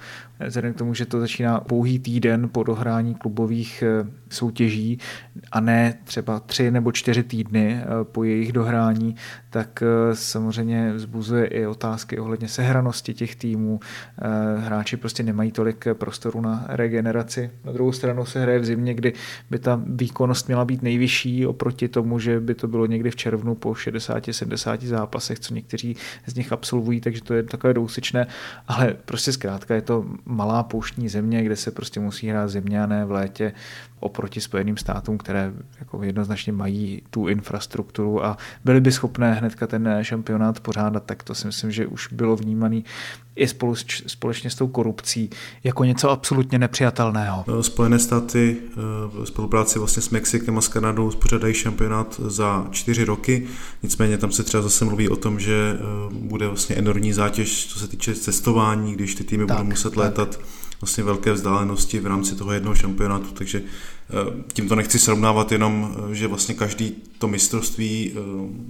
vzhledem 0.48 0.74
k 0.74 0.78
tomu, 0.78 0.94
že 0.94 1.06
to 1.06 1.20
začíná 1.20 1.60
pouhý 1.60 2.00
týden 2.00 2.50
po 2.50 2.64
dohrání 2.64 3.16
klubových 3.16 3.84
eh, 3.84 4.08
soutěží 4.30 5.00
a 5.52 5.60
ne 5.60 5.94
třeba 6.04 6.40
tři 6.40 6.72
nebo 6.72 6.92
čtyři 6.92 7.24
týdny 7.24 7.82
eh, 7.82 7.86
po 8.04 8.24
jejich 8.24 8.52
dohrání, 8.52 9.16
tak 9.50 9.84
samozřejmě 10.14 10.94
vzbuzuje 10.94 11.46
i 11.46 11.66
otázky 11.66 12.20
ohledně 12.20 12.48
sehranosti 12.48 13.14
těch 13.14 13.36
týmů. 13.36 13.80
Hráči 14.58 14.98
prostě 14.98 15.24
nemají 15.24 15.52
tolik 15.52 15.86
prostoru 15.94 16.42
na 16.42 16.66
regeneraci. 16.68 17.52
Na 17.64 17.72
druhou 17.72 17.92
stranu 17.92 18.26
se 18.26 18.42
hraje 18.42 18.60
v 18.60 18.66
zimě, 18.66 18.94
kdy 18.94 19.14
by 19.50 19.60
ta 19.60 19.82
výkonnost 19.86 20.48
měla 20.48 20.66
být 20.66 20.82
nejvyšší 20.82 21.48
oproti 21.48 21.88
tomu, 21.88 22.20
že 22.20 22.40
by 22.40 22.56
to 22.56 22.68
bylo 22.68 22.86
někdy 22.86 23.12
v 23.12 23.16
červnu 23.16 23.56
po 23.56 23.72
60-70 23.72 24.88
zápasech, 24.88 25.40
co 25.40 25.54
někteří 25.54 25.96
z 26.26 26.36
nich 26.36 26.52
absolvují, 26.52 27.02
takže 27.02 27.24
to 27.24 27.34
je 27.34 27.44
takové 27.44 27.74
dousičné, 27.74 28.28
ale 28.68 28.96
prostě 29.06 29.32
zkrátka 29.32 29.76
je 29.76 29.82
to 29.82 30.06
malá 30.34 30.64
pouštní 30.64 31.10
země, 31.10 31.44
kde 31.44 31.56
se 31.56 31.72
prostě 31.72 32.00
musí 32.00 32.30
hrát 32.30 32.48
zimě 32.48 32.84
a 32.84 32.86
ne 32.86 33.06
v 33.06 33.12
létě 33.12 33.54
oproti 34.04 34.42
Spojeným 34.42 34.78
státům, 34.78 35.18
které 35.18 35.54
jako 35.80 36.04
jednoznačně 36.04 36.54
mají 36.54 37.02
tu 37.10 37.28
infrastrukturu 37.28 38.26
a 38.26 38.38
byly 38.66 38.82
by 38.82 38.92
schopné 38.92 39.34
hnedka 39.34 39.68
ten 39.68 40.00
šampionát 40.02 40.60
pořádat, 40.60 41.04
tak 41.06 41.24
to 41.24 41.36
si 41.36 41.48
myslím, 41.48 41.72
že 41.72 41.88
už 41.88 42.14
bylo 42.14 42.36
vnímaný 42.36 42.86
i 43.36 43.48
spolu, 43.48 43.76
společně 44.08 44.50
s 44.50 44.56
tou 44.56 44.68
korupcí 44.68 45.30
jako 45.64 45.84
něco 45.84 46.10
absolutně 46.10 46.60
nepřijatelného. 46.60 47.44
No, 47.48 47.64
Spojené 47.64 48.00
státy 48.00 48.58
eh, 48.62 48.76
v 49.08 49.26
spolupráci 49.26 49.80
vlastně 49.80 50.02
s 50.02 50.10
Mexikem 50.10 50.58
a 50.58 50.62
s 50.62 50.68
Kanadou 50.68 51.12
spořádají 51.12 51.54
šampionát 51.54 52.22
za 52.26 52.68
čtyři 52.72 53.04
roky, 53.04 53.48
nicméně 53.84 54.18
tam 54.18 54.32
se 54.32 54.44
třeba 54.44 54.64
zase 54.64 54.86
mluví 54.86 55.10
o 55.10 55.16
tom, 55.16 55.40
že 55.40 55.54
eh, 55.76 55.80
bude 56.12 56.48
vlastně 56.48 56.76
enormní 56.76 57.14
zátěž, 57.14 57.68
co 57.68 57.80
se 57.80 57.88
týče 57.88 58.16
cestování, 58.16 58.94
když 58.94 59.16
ty 59.16 59.24
týmy 59.24 59.46
tak, 59.46 59.58
budou 59.58 59.70
muset 59.70 59.90
tak. 59.90 59.98
létat 59.98 60.40
vlastně 60.84 61.04
velké 61.04 61.34
vzdálenosti 61.34 62.00
v 62.00 62.08
rámci 62.08 62.36
toho 62.36 62.52
jednoho 62.52 62.76
šampionátu, 62.76 63.28
takže 63.34 63.62
eh, 63.62 64.44
tím 64.54 64.70
to 64.70 64.76
nechci 64.76 65.00
srovnávat 65.00 65.52
jenom, 65.52 65.96
eh, 66.12 66.16
že 66.16 66.28
vlastně 66.28 66.56
každý 66.56 66.96
to 67.18 67.28
mistrovství 67.28 68.12
eh, 68.12 68.20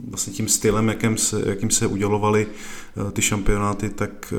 vlastně 0.10 0.34
tím 0.34 0.48
stylem, 0.48 0.90
jakým 0.90 1.18
se, 1.18 1.44
jakým 1.50 1.72
se 1.72 1.88
udělovaly 1.88 2.48
ty 3.14 3.22
šampionáty, 3.22 3.90
tak 3.90 4.34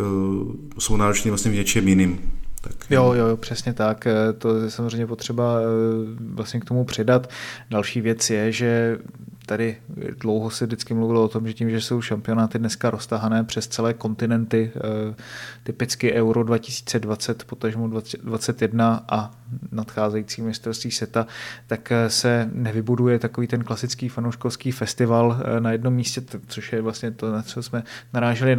jsou 0.78 0.96
náročné 0.96 1.30
vlastně 1.30 1.50
v 1.50 1.54
něčem 1.54 1.88
jiným. 1.88 2.32
Tak, 2.60 2.74
jo, 2.90 3.12
jo, 3.12 3.36
přesně 3.36 3.72
tak. 3.72 4.06
To 4.38 4.56
je 4.56 4.70
samozřejmě 4.70 5.06
potřeba 5.06 5.58
vlastně 6.34 6.60
k 6.60 6.64
tomu 6.64 6.84
přidat. 6.84 7.30
Další 7.70 8.00
věc 8.00 8.30
je, 8.30 8.52
že 8.52 8.98
tady 9.46 9.76
dlouho 10.20 10.50
se 10.50 10.66
vždycky 10.66 10.94
mluvilo 10.94 11.24
o 11.24 11.28
tom, 11.28 11.46
že 11.46 11.52
tím, 11.52 11.70
že 11.70 11.80
jsou 11.80 12.02
šampionáty 12.02 12.58
dneska 12.58 12.90
roztahané 12.90 13.44
přes 13.44 13.66
celé 13.66 13.94
kontinenty, 13.94 14.72
eh, 14.76 15.14
typicky 15.62 16.12
Euro 16.12 16.44
2020, 16.44 17.44
potažmo 17.44 17.88
2021 17.88 19.04
a 19.08 19.30
nadcházející 19.72 20.42
mistrovství 20.42 20.90
seta, 20.90 21.26
tak 21.66 21.92
eh, 21.92 22.10
se 22.10 22.50
nevybuduje 22.52 23.18
takový 23.18 23.46
ten 23.46 23.64
klasický 23.64 24.08
fanouškovský 24.08 24.72
festival 24.72 25.40
eh, 25.40 25.60
na 25.60 25.72
jednom 25.72 25.94
místě, 25.94 26.22
což 26.46 26.72
je 26.72 26.82
vlastně 26.82 27.10
to, 27.10 27.32
na 27.32 27.42
co 27.42 27.62
jsme 27.62 27.82
naráželi 28.12 28.56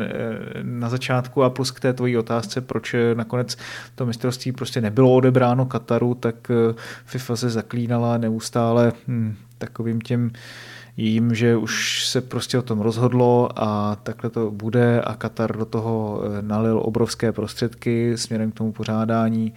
na 0.61 0.89
začátku 0.89 1.43
a 1.43 1.49
plus 1.49 1.71
k 1.71 1.79
té 1.79 1.93
tvojí 1.93 2.17
otázce, 2.17 2.61
proč 2.61 2.95
nakonec 3.13 3.57
to 3.95 4.05
mistrovství 4.05 4.51
prostě 4.51 4.81
nebylo 4.81 5.13
odebráno 5.13 5.65
Kataru, 5.65 6.13
tak 6.13 6.35
FIFA 7.05 7.35
se 7.35 7.49
zaklínala 7.49 8.17
neustále 8.17 8.93
hm, 9.07 9.35
takovým 9.57 10.01
tím 10.01 10.31
jím, 10.97 11.35
že 11.35 11.57
už 11.57 12.05
se 12.07 12.21
prostě 12.21 12.57
o 12.57 12.61
tom 12.61 12.79
rozhodlo 12.79 13.49
a 13.55 13.95
takhle 13.95 14.29
to 14.29 14.51
bude 14.51 15.01
a 15.01 15.15
Katar 15.15 15.57
do 15.57 15.65
toho 15.65 16.21
eh, 16.23 16.41
nalil 16.41 16.81
obrovské 16.83 17.31
prostředky 17.31 18.17
směrem 18.17 18.51
k 18.51 18.55
tomu 18.55 18.71
pořádání 18.71 19.53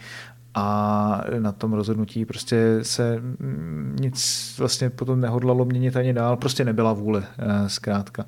a 0.54 1.24
na 1.38 1.52
tom 1.52 1.72
rozhodnutí 1.72 2.24
prostě 2.24 2.78
se 2.82 3.18
mm, 3.18 3.96
nic 4.00 4.54
vlastně 4.58 4.90
potom 4.90 5.20
nehodlalo 5.20 5.64
měnit 5.64 5.96
ani 5.96 6.12
dál, 6.12 6.36
prostě 6.36 6.64
nebyla 6.64 6.92
vůle 6.92 7.24
eh, 7.38 7.68
zkrátka. 7.68 8.24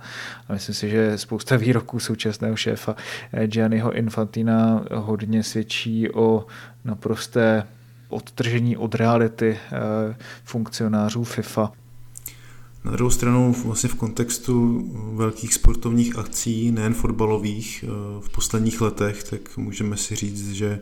A 0.48 0.52
myslím 0.52 0.74
si, 0.74 0.90
že 0.90 1.18
spousta 1.18 1.56
výroků 1.56 2.00
současného 2.00 2.56
šéfa 2.56 2.96
eh, 3.32 3.46
Gianniho 3.46 3.92
Infantina 3.92 4.84
hodně 4.94 5.42
svědčí 5.42 6.10
o 6.10 6.46
naprosté 6.84 7.66
odtržení 8.08 8.76
od 8.76 8.94
reality 8.94 9.58
funkcionářů 10.44 11.24
FIFA 11.24 11.72
na 12.84 12.90
druhou 12.90 13.10
stranu 13.10 13.56
vlastně 13.64 13.88
v 13.88 13.94
kontextu 13.94 14.84
velkých 15.14 15.54
sportovních 15.54 16.18
akcí, 16.18 16.70
nejen 16.70 16.94
fotbalových, 16.94 17.84
eh, 17.84 18.20
v 18.20 18.28
posledních 18.28 18.80
letech, 18.80 19.24
tak 19.24 19.56
můžeme 19.56 19.96
si 19.96 20.16
říct, 20.16 20.52
že 20.52 20.80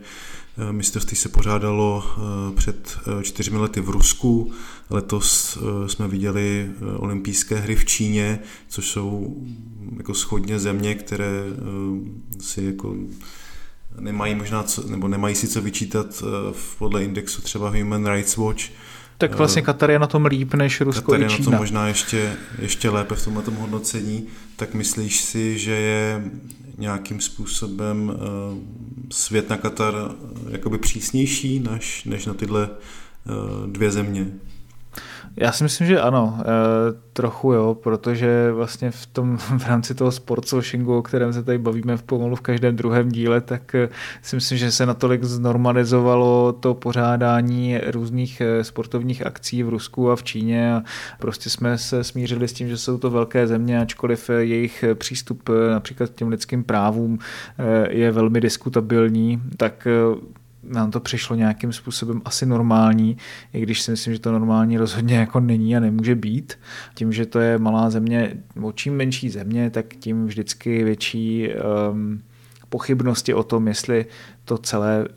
eh, 0.59 0.73
mistrovství 0.73 1.17
se 1.17 1.29
pořádalo 1.29 2.05
eh, 2.07 2.55
před 2.55 2.99
čtyřmi 3.23 3.59
lety 3.59 3.81
v 3.81 3.89
Rusku. 3.89 4.53
Letos 4.91 5.59
jsme 5.87 6.09
viděli 6.09 6.71
olympijské 6.97 7.57
hry 7.57 7.77
v 7.77 7.85
Číně, 7.85 8.39
což 8.69 8.89
jsou 8.89 9.37
jako 9.97 10.15
schodně 10.15 10.59
země, 10.59 10.95
které 10.95 11.43
si 12.41 12.65
jako 12.65 12.97
nemají 14.01 14.35
možná 14.35 14.63
co, 14.63 14.89
nebo 14.89 15.09
nemají 15.09 15.35
si 15.35 15.49
co 15.49 15.63
vyčítat 15.63 16.23
podle 16.79 17.05
indexu 17.05 17.43
třeba 17.43 17.71
Human 17.71 18.07
Rights 18.07 18.37
Watch, 18.37 18.63
tak 19.19 19.35
vlastně 19.35 19.63
Katar 19.63 19.91
je 19.91 19.99
na 19.99 20.07
tom 20.07 20.27
líp 20.27 20.55
než 20.55 20.81
Rusko 20.81 21.13
Katar 21.13 21.31
je 21.31 21.39
na 21.39 21.45
tom 21.45 21.57
možná 21.57 21.89
ještě, 21.89 22.33
ještě 22.59 22.91
lépe 22.91 23.15
v 23.15 23.25
tomhle 23.25 23.43
hodnocení. 23.59 24.27
Tak 24.57 24.75
myslíš 24.75 25.21
si, 25.21 25.59
že 25.59 25.73
je 25.73 26.25
nějakým 26.79 27.21
způsobem 27.21 28.09
uh, 28.09 28.59
svět 29.11 29.51
na 29.51 29.57
Katar 29.57 29.95
uh, 29.95 30.53
jakoby 30.53 30.79
přísnější 30.79 31.59
než, 31.59 32.05
než 32.05 32.27
na 32.27 32.35
tyhle 32.35 32.69
dvě 33.67 33.91
země? 33.91 34.27
Já 35.41 35.53
si 35.53 35.65
myslím, 35.65 35.87
že 35.87 36.01
ano, 36.01 36.39
e, 36.41 37.09
trochu 37.19 37.53
jo, 37.53 37.77
protože 37.83 38.53
vlastně 38.53 38.91
v 38.91 39.07
tom 39.07 39.37
v 39.59 39.67
rámci 39.67 39.95
toho 39.95 40.13
sportswashingu, 40.13 40.99
o 40.99 41.03
kterém 41.03 41.33
se 41.33 41.43
tady 41.43 41.59
bavíme 41.59 41.97
v 41.97 42.03
pomalu 42.03 42.37
v 42.37 42.41
každém 42.41 42.77
druhém 42.77 43.09
díle, 43.09 43.41
tak 43.41 43.75
eh, 43.75 43.89
si 44.23 44.37
myslím, 44.37 44.59
že 44.59 44.73
se 44.73 44.87
natolik 44.87 45.25
znormalizovalo 45.25 46.53
to 46.53 46.75
pořádání 46.75 47.79
různých 47.87 48.41
eh, 48.41 48.65
sportovních 48.65 49.27
akcí 49.27 49.63
v 49.63 49.69
Rusku 49.69 50.11
a 50.11 50.17
v 50.17 50.23
Číně 50.23 50.75
a 50.75 50.83
prostě 51.19 51.51
jsme 51.51 51.79
se 51.79 52.05
smířili 52.05 52.49
s 52.49 52.53
tím, 52.53 52.69
že 52.69 52.79
jsou 52.79 52.99
to 52.99 53.11
velké 53.11 53.47
země, 53.47 53.81
ačkoliv 53.81 54.31
jejich 54.39 54.85
přístup 54.95 55.51
například 55.71 56.11
k 56.11 56.15
těm 56.15 56.29
lidským 56.29 56.65
právům 56.65 57.19
je 57.89 58.13
velmi 58.13 58.41
diskutabilní, 58.41 59.43
tak 59.57 59.89
nám 60.63 60.91
to 60.91 61.01
přišlo 61.01 61.37
nějakým 61.37 61.73
způsobem 61.73 62.23
asi 62.25 62.47
normální, 62.47 63.17
i 63.53 63.61
když 63.61 63.83
si 63.83 63.91
myslím, 63.91 64.15
že 64.15 64.21
to 64.21 64.33
normální 64.33 64.79
rozhodně 64.79 65.17
jako 65.17 65.41
není 65.41 65.77
a 65.77 65.81
nemůže 65.81 66.15
být. 66.15 66.59
Tím, 66.95 67.13
že 67.13 67.27
to 67.27 67.41
je 67.41 67.59
malá 67.59 67.91
země, 67.91 68.33
o 68.63 68.73
čím 68.73 68.97
menší 68.97 69.31
země, 69.31 69.71
tak 69.71 69.87
tím 69.95 70.27
vždycky 70.27 70.85
větší 70.85 71.49
um, 71.91 72.23
pochybnosti 72.69 73.35
o 73.35 73.43
tom, 73.43 73.69
jestli 73.69 74.07
to 74.45 74.59
celé 74.59 75.09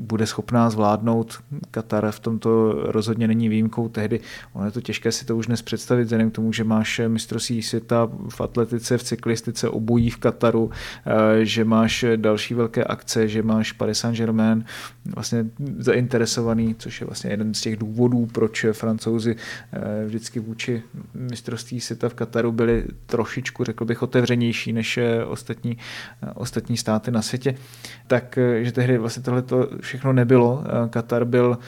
bude 0.00 0.26
schopná 0.26 0.70
zvládnout. 0.70 1.38
Katar 1.70 2.10
v 2.10 2.20
tomto 2.20 2.72
rozhodně 2.72 3.28
není 3.28 3.48
výjimkou 3.48 3.88
tehdy. 3.88 4.20
Ono 4.52 4.64
je 4.64 4.70
to 4.70 4.80
těžké 4.80 5.12
si 5.12 5.24
to 5.24 5.36
už 5.36 5.46
dnes 5.46 5.62
představit, 5.62 6.04
vzhledem 6.04 6.30
k 6.30 6.34
tomu, 6.34 6.52
že 6.52 6.64
máš 6.64 7.00
mistrovství 7.08 7.62
světa 7.62 8.08
v 8.28 8.40
atletice, 8.40 8.98
v 8.98 9.02
cyklistice, 9.02 9.68
obojí 9.68 10.10
v 10.10 10.16
Kataru, 10.16 10.70
eh, 10.70 11.44
že 11.44 11.64
máš 11.64 12.04
další 12.16 12.54
velké 12.54 12.84
akce, 12.84 13.28
že 13.28 13.42
máš 13.42 13.72
Paris 13.72 13.98
Saint-Germain 13.98 14.64
vlastně 15.14 15.46
zainteresovaný, 15.78 16.74
což 16.78 17.00
je 17.00 17.06
vlastně 17.06 17.30
jeden 17.30 17.54
z 17.54 17.60
těch 17.60 17.76
důvodů, 17.76 18.26
proč 18.26 18.66
francouzi 18.72 19.36
eh, 19.72 20.06
vždycky 20.06 20.40
vůči 20.40 20.82
mistrovství 21.14 21.80
světa 21.80 22.08
v 22.08 22.14
Kataru 22.14 22.52
byli 22.52 22.84
trošičku, 23.06 23.64
řekl 23.64 23.84
bych, 23.84 24.02
otevřenější 24.02 24.72
než 24.72 24.98
eh, 24.98 25.24
ostatní, 25.24 25.78
ostatní 26.34 26.76
státy 26.76 27.10
na 27.10 27.22
světě. 27.22 27.54
Tak, 28.06 28.38
že 28.62 28.72
tehdy 28.72 28.98
vlastně 28.98 29.22
tohle 29.22 29.42
všechno 29.90 30.12
nebylo. 30.12 30.64
Eh, 30.64 30.88
Katar 30.88 31.24
byl 31.24 31.58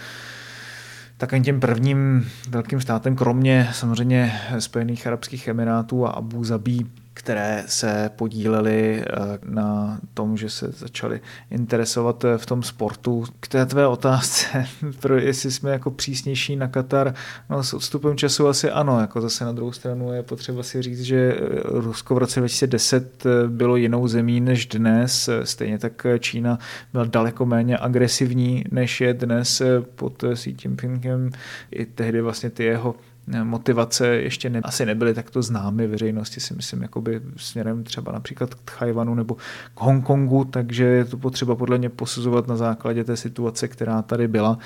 takovým 1.16 1.44
tím 1.44 1.60
prvním 1.60 2.28
velkým 2.48 2.80
státem, 2.80 3.16
kromě 3.16 3.68
samozřejmě 3.72 4.32
Spojených 4.58 5.06
Arabských 5.06 5.48
Emirátů 5.48 6.06
a 6.06 6.10
Abu 6.10 6.44
Zabí, 6.44 6.90
které 7.14 7.64
se 7.66 8.10
podílely 8.16 9.02
eh, 9.02 9.38
na 9.44 10.00
tom, 10.14 10.36
že 10.36 10.50
se 10.50 10.70
začaly 10.70 11.20
interesovat 11.50 12.24
eh, 12.24 12.38
v 12.38 12.46
tom 12.46 12.62
sportu. 12.62 13.24
K 13.40 13.48
té 13.48 13.66
tvé 13.66 13.86
otázce, 13.86 14.66
pro 15.00 15.18
jestli 15.18 15.50
jsme 15.50 15.70
jako 15.70 15.90
přísnější 15.90 16.56
na 16.56 16.68
Katar, 16.68 17.14
no 17.50 17.62
s 17.62 17.74
odstupem 17.74 18.16
času 18.16 18.48
asi 18.48 18.70
ano, 18.70 19.00
jako 19.00 19.20
zase 19.20 19.44
na 19.44 19.52
druhou 19.52 19.72
stranu 19.72 20.12
je 20.12 20.22
potřeba 20.22 20.62
si 20.62 20.82
říct, 20.82 21.02
že 21.02 21.34
eh, 21.34 21.60
Rusko 21.64 22.14
v 22.14 22.18
roce 22.18 22.40
2010 22.40 23.24
bylo 23.48 23.76
jinou 23.76 24.08
zemí 24.08 24.40
než 24.40 24.66
dnes, 24.66 25.30
stejně 25.44 25.78
tak 25.78 26.06
Čína 26.18 26.58
byla 26.92 27.04
daleko 27.04 27.46
méně 27.46 27.78
agresivní, 27.78 28.64
než 28.70 29.00
je 29.00 29.14
dnes 29.14 29.62
pod 29.94 30.24
Xi 30.34 30.56
Jinpingem. 30.64 31.30
I 31.70 31.86
tehdy 31.86 32.20
vlastně 32.20 32.50
ty 32.50 32.64
jeho 32.64 32.94
motivace 33.42 34.06
ještě 34.06 34.50
ne, 34.50 34.60
asi 34.64 34.86
nebyly 34.86 35.14
takto 35.14 35.42
známy 35.42 35.86
veřejnosti, 35.86 36.40
si 36.40 36.54
myslím, 36.54 36.82
jakoby 36.82 37.20
směrem 37.36 37.84
třeba 37.84 38.12
například 38.12 38.54
k 38.54 38.58
Tchajvanu 38.64 39.14
nebo 39.14 39.34
k 39.74 39.80
Hongkongu, 39.80 40.44
takže 40.44 40.84
je 40.84 41.04
to 41.04 41.16
potřeba 41.16 41.56
podle 41.56 41.78
mě 41.78 41.88
posuzovat 41.88 42.48
na 42.48 42.56
základě 42.56 43.04
té 43.04 43.16
situace, 43.16 43.68
která 43.68 44.02
tady 44.02 44.28
byla, 44.28 44.58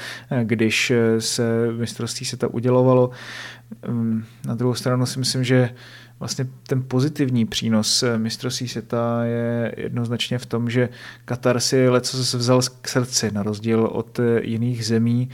když 0.42 0.92
se 1.18 1.72
mistrovství 1.78 2.26
se 2.26 2.36
to 2.36 2.48
udělovalo. 2.48 3.10
Na 4.46 4.54
druhou 4.54 4.74
stranu 4.74 5.06
si 5.06 5.18
myslím, 5.18 5.44
že 5.44 5.70
vlastně 6.18 6.46
ten 6.66 6.82
pozitivní 6.88 7.44
přínos 7.46 8.04
mistrovství 8.16 8.68
světa 8.68 9.24
je 9.24 9.74
jednoznačně 9.76 10.38
v 10.38 10.46
tom, 10.46 10.70
že 10.70 10.88
Katar 11.24 11.60
si 11.60 11.88
leco 11.88 12.24
se 12.24 12.38
vzal 12.38 12.60
k 12.80 12.88
srdci, 12.88 13.30
na 13.30 13.42
rozdíl 13.42 13.84
od 13.84 14.20
jiných 14.40 14.86
zemí, 14.86 15.30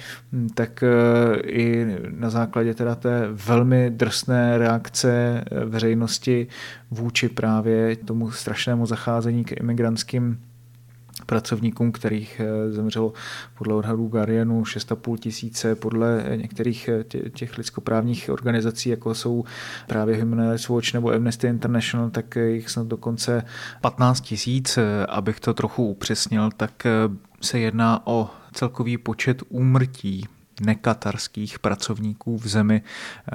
tak 0.55 0.83
eh, 0.83 1.41
i 1.41 1.87
na 2.11 2.31
základě 2.31 2.75
teda 2.75 2.95
té 2.95 3.29
velmi 3.31 3.91
drsné 3.91 4.59
reakce 4.59 5.45
veřejnosti 5.65 6.47
vůči 6.91 7.29
právě 7.29 7.97
tomu 7.97 8.31
strašnému 8.31 8.87
zacházení 8.87 9.45
k 9.45 9.53
imigrantským 9.53 10.39
pracovníkům, 11.33 11.93
kterých 11.93 12.41
eh, 12.41 12.73
zemřelo 12.73 13.13
podle 13.59 13.75
odhadů 13.75 14.09
Guardianu 14.09 14.63
6,5 14.63 15.17
tisíce, 15.19 15.75
podle 15.75 16.25
některých 16.37 16.89
eh, 16.89 17.31
těch 17.31 17.59
lidskoprávních 17.59 18.31
organizací, 18.33 18.89
jako 18.89 19.15
jsou 19.15 19.45
právě 19.87 20.23
Human 20.23 20.51
Rights 20.51 20.69
Watch 20.69 20.95
nebo 20.95 21.13
Amnesty 21.13 21.47
International, 21.47 22.11
tak 22.11 22.37
jich 22.37 22.71
snad 22.71 22.87
dokonce 22.87 23.43
15 23.81 24.21
tisíc. 24.21 24.79
Eh, 24.79 25.07
abych 25.07 25.41
to 25.41 25.55
trochu 25.55 25.87
upřesnil, 25.87 26.51
tak 26.57 26.87
se 27.41 27.59
jedná 27.59 28.07
o 28.07 28.31
celkový 28.53 28.99
počet 28.99 29.43
úmrtí 29.49 30.27
nekatarských 30.67 31.59
pracovníků 31.59 32.39
v 32.39 32.49
zemi 32.49 32.83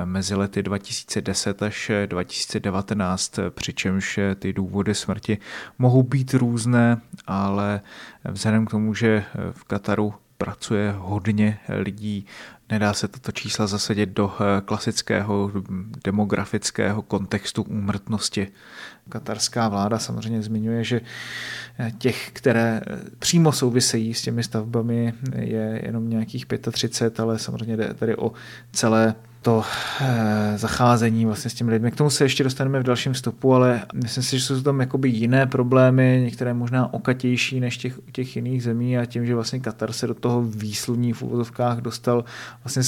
mezi 0.05 0.36
lety 0.36 0.63
2010 0.63 1.63
až 1.63 1.91
2019, 2.05 3.39
přičemž 3.50 4.19
ty 4.36 4.53
důvody 4.53 4.96
smrti 4.96 5.38
mohou 5.79 6.03
být 6.03 6.34
různé, 6.34 7.01
ale 7.27 7.81
vzhledem 8.25 8.65
k 8.65 8.72
tomu, 8.72 8.93
že 8.93 9.24
v 9.51 9.63
Kataru 9.63 10.13
pracuje 10.38 10.93
hodně 10.98 11.60
lidí 11.69 12.25
Nedá 12.69 12.93
se 12.93 13.07
tato 13.07 13.31
čísla 13.31 13.67
zasadit 13.67 14.09
do 14.09 14.33
eh, 14.39 14.62
klasického 14.62 15.51
demografického 16.03 17.01
kontextu 17.01 17.63
úmrtnosti. 17.63 18.47
Katarská 19.09 19.69
vláda 19.69 20.00
samozřejmě 20.00 20.41
zmiňuje, 20.41 20.83
že 20.83 21.01
eh, 21.79 21.91
těch, 21.97 22.31
které 22.33 22.81
eh, 22.88 23.00
přímo 23.19 23.51
souvisejí 23.51 24.13
s 24.13 24.21
těmi 24.21 24.43
stavbami, 24.43 25.13
je 25.36 25.81
jenom 25.86 26.09
nějakých 26.09 26.45
35, 26.71 27.19
ale 27.19 27.39
samozřejmě 27.39 27.77
jde 27.77 27.93
tady 27.93 28.15
o 28.15 28.31
celé 28.71 29.15
to 29.41 29.63
eh, 30.01 30.53
zacházení 30.58 31.25
vlastně 31.25 31.51
s 31.51 31.53
těmi 31.53 31.72
lidmi. 31.72 31.91
K 31.91 31.96
tomu 31.96 32.10
se 32.10 32.25
ještě 32.25 32.44
dostaneme 32.44 32.79
v 32.79 32.84
dalším 32.84 33.13
stopu, 33.13 33.53
ale 33.53 33.82
myslím 33.94 34.24
si, 34.24 34.39
že 34.39 34.46
jsou 34.46 34.62
tam 34.62 34.79
jakoby 34.79 35.10
jiné 35.10 35.46
problémy, 35.46 36.22
některé 36.24 36.53
možná 36.53 36.94
okatější 36.94 37.60
než 37.60 37.77
těch, 37.77 38.00
těch 38.12 38.36
jiných 38.36 38.63
zemí 38.63 38.98
a 38.98 39.06
tím, 39.06 39.25
že 39.25 39.36
vlastně 39.36 39.60
Katar 39.60 39.91
se 39.91 40.08
do 40.08 40.13
toho 40.13 40.41
výsluní 40.44 41.13
v 41.13 41.22
uvozovkách 41.22 41.77
dostal 41.77 42.25
vlastně 42.63 42.84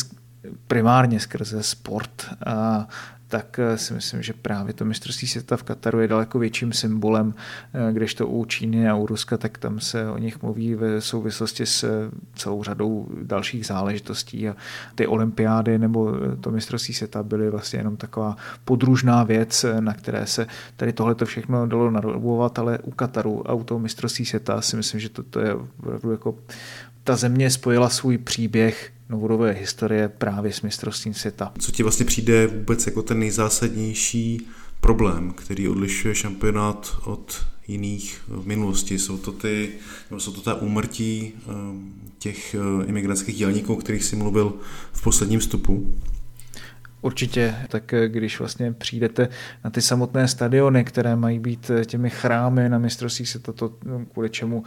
primárně 0.68 1.20
skrze 1.20 1.63
sport 1.63 2.25
a 2.46 2.88
tak 3.29 3.59
eh, 3.59 3.77
si 3.77 3.93
myslím, 3.93 4.21
že 4.21 4.33
právě 4.33 4.74
to 4.74 4.86
mistrovství 4.86 5.27
světa 5.27 5.57
v 5.57 5.63
Kataru 5.63 6.00
je 6.00 6.07
daleko 6.07 6.39
větším 6.39 6.74
symbolem, 6.74 7.33
eh, 7.74 7.93
když 7.93 8.13
to 8.13 8.27
u 8.27 8.45
Číny 8.45 8.89
a 8.89 8.95
u 8.95 9.05
Ruska, 9.05 9.38
tak 9.38 9.57
tam 9.57 9.79
se 9.79 10.09
o 10.09 10.17
nich 10.17 10.41
mluví 10.41 10.75
ve 10.75 11.01
souvislosti 11.01 11.65
s 11.65 11.83
eh, 11.83 11.89
celou 12.36 12.63
řadou 12.63 13.07
dalších 13.24 13.65
záležitostí. 13.65 14.50
A 14.50 14.55
ty 14.95 15.07
olympiády 15.07 15.77
nebo 15.77 16.13
to 16.41 16.51
mistrovství 16.51 16.93
světa 16.93 17.24
byly 17.24 17.50
vlastně 17.50 17.79
jenom 17.79 17.98
taková 17.98 18.38
podružná 18.65 19.24
věc, 19.24 19.65
na 19.79 19.93
které 19.93 20.25
se 20.25 20.48
tady 20.75 20.93
tohle 20.93 21.15
to 21.15 21.25
všechno 21.25 21.67
dalo 21.67 21.91
narobovat, 21.91 22.59
ale 22.59 22.79
u 22.79 22.91
Kataru 22.91 23.50
a 23.50 23.53
u 23.53 23.63
toho 23.63 23.79
mistrovství 23.79 24.25
světa 24.25 24.62
si 24.62 24.75
myslím, 24.75 25.00
že 25.00 25.09
to, 25.09 25.24
to 25.24 25.39
je 25.39 25.53
opravdu 25.53 26.12
jako 26.12 26.36
ta 27.10 27.16
země 27.16 27.50
spojila 27.50 27.89
svůj 27.89 28.18
příběh 28.18 28.92
novodobé 29.10 29.51
historie 29.51 30.10
právě 30.10 30.54
s 30.54 30.62
mistrovstvím 30.62 31.13
světa. 31.13 31.51
Co 31.60 31.72
ti 31.72 31.84
vlastně 31.84 32.06
přijde 32.06 32.48
vůbec 32.48 32.86
jako 32.86 33.01
ten 33.01 33.20
nejzásadnější 33.20 34.48
problém, 34.82 35.34
který 35.34 35.68
odlišuje 35.70 36.16
šampionát 36.16 36.98
od 37.04 37.46
jiných 37.68 38.22
v 38.28 38.48
minulosti? 38.48 39.00
Jsou 39.00 39.18
to 39.18 39.32
ty, 39.32 39.70
nebo 40.10 40.20
jsou 40.20 40.32
to 40.32 40.42
ta 40.42 40.54
úmrtí 40.54 41.34
ehm, 41.50 41.94
těch 42.20 42.56
eh, 42.56 42.86
imigrantských 42.86 43.36
dělníků, 43.36 43.74
o 43.74 43.78
kterých 43.78 44.04
jsi 44.04 44.16
mluvil 44.16 44.54
v 44.92 45.04
posledním 45.04 45.39
vstupu? 45.39 45.96
Určitě, 47.01 47.56
tak 47.68 47.94
eh, 47.94 48.08
když 48.08 48.39
vlastně 48.39 48.74
přijdete 48.74 49.29
na 49.63 49.70
ty 49.70 49.82
samotné 49.82 50.27
stadiony, 50.27 50.84
které 50.84 51.15
mají 51.15 51.39
být 51.39 51.70
eh, 51.70 51.86
těmi 51.86 52.10
chrámy 52.10 52.70
na 52.70 52.77
mistrovství 52.77 53.25
světa, 53.25 53.51
to 53.51 53.70
kvůli 54.13 54.29
čemu 54.29 54.63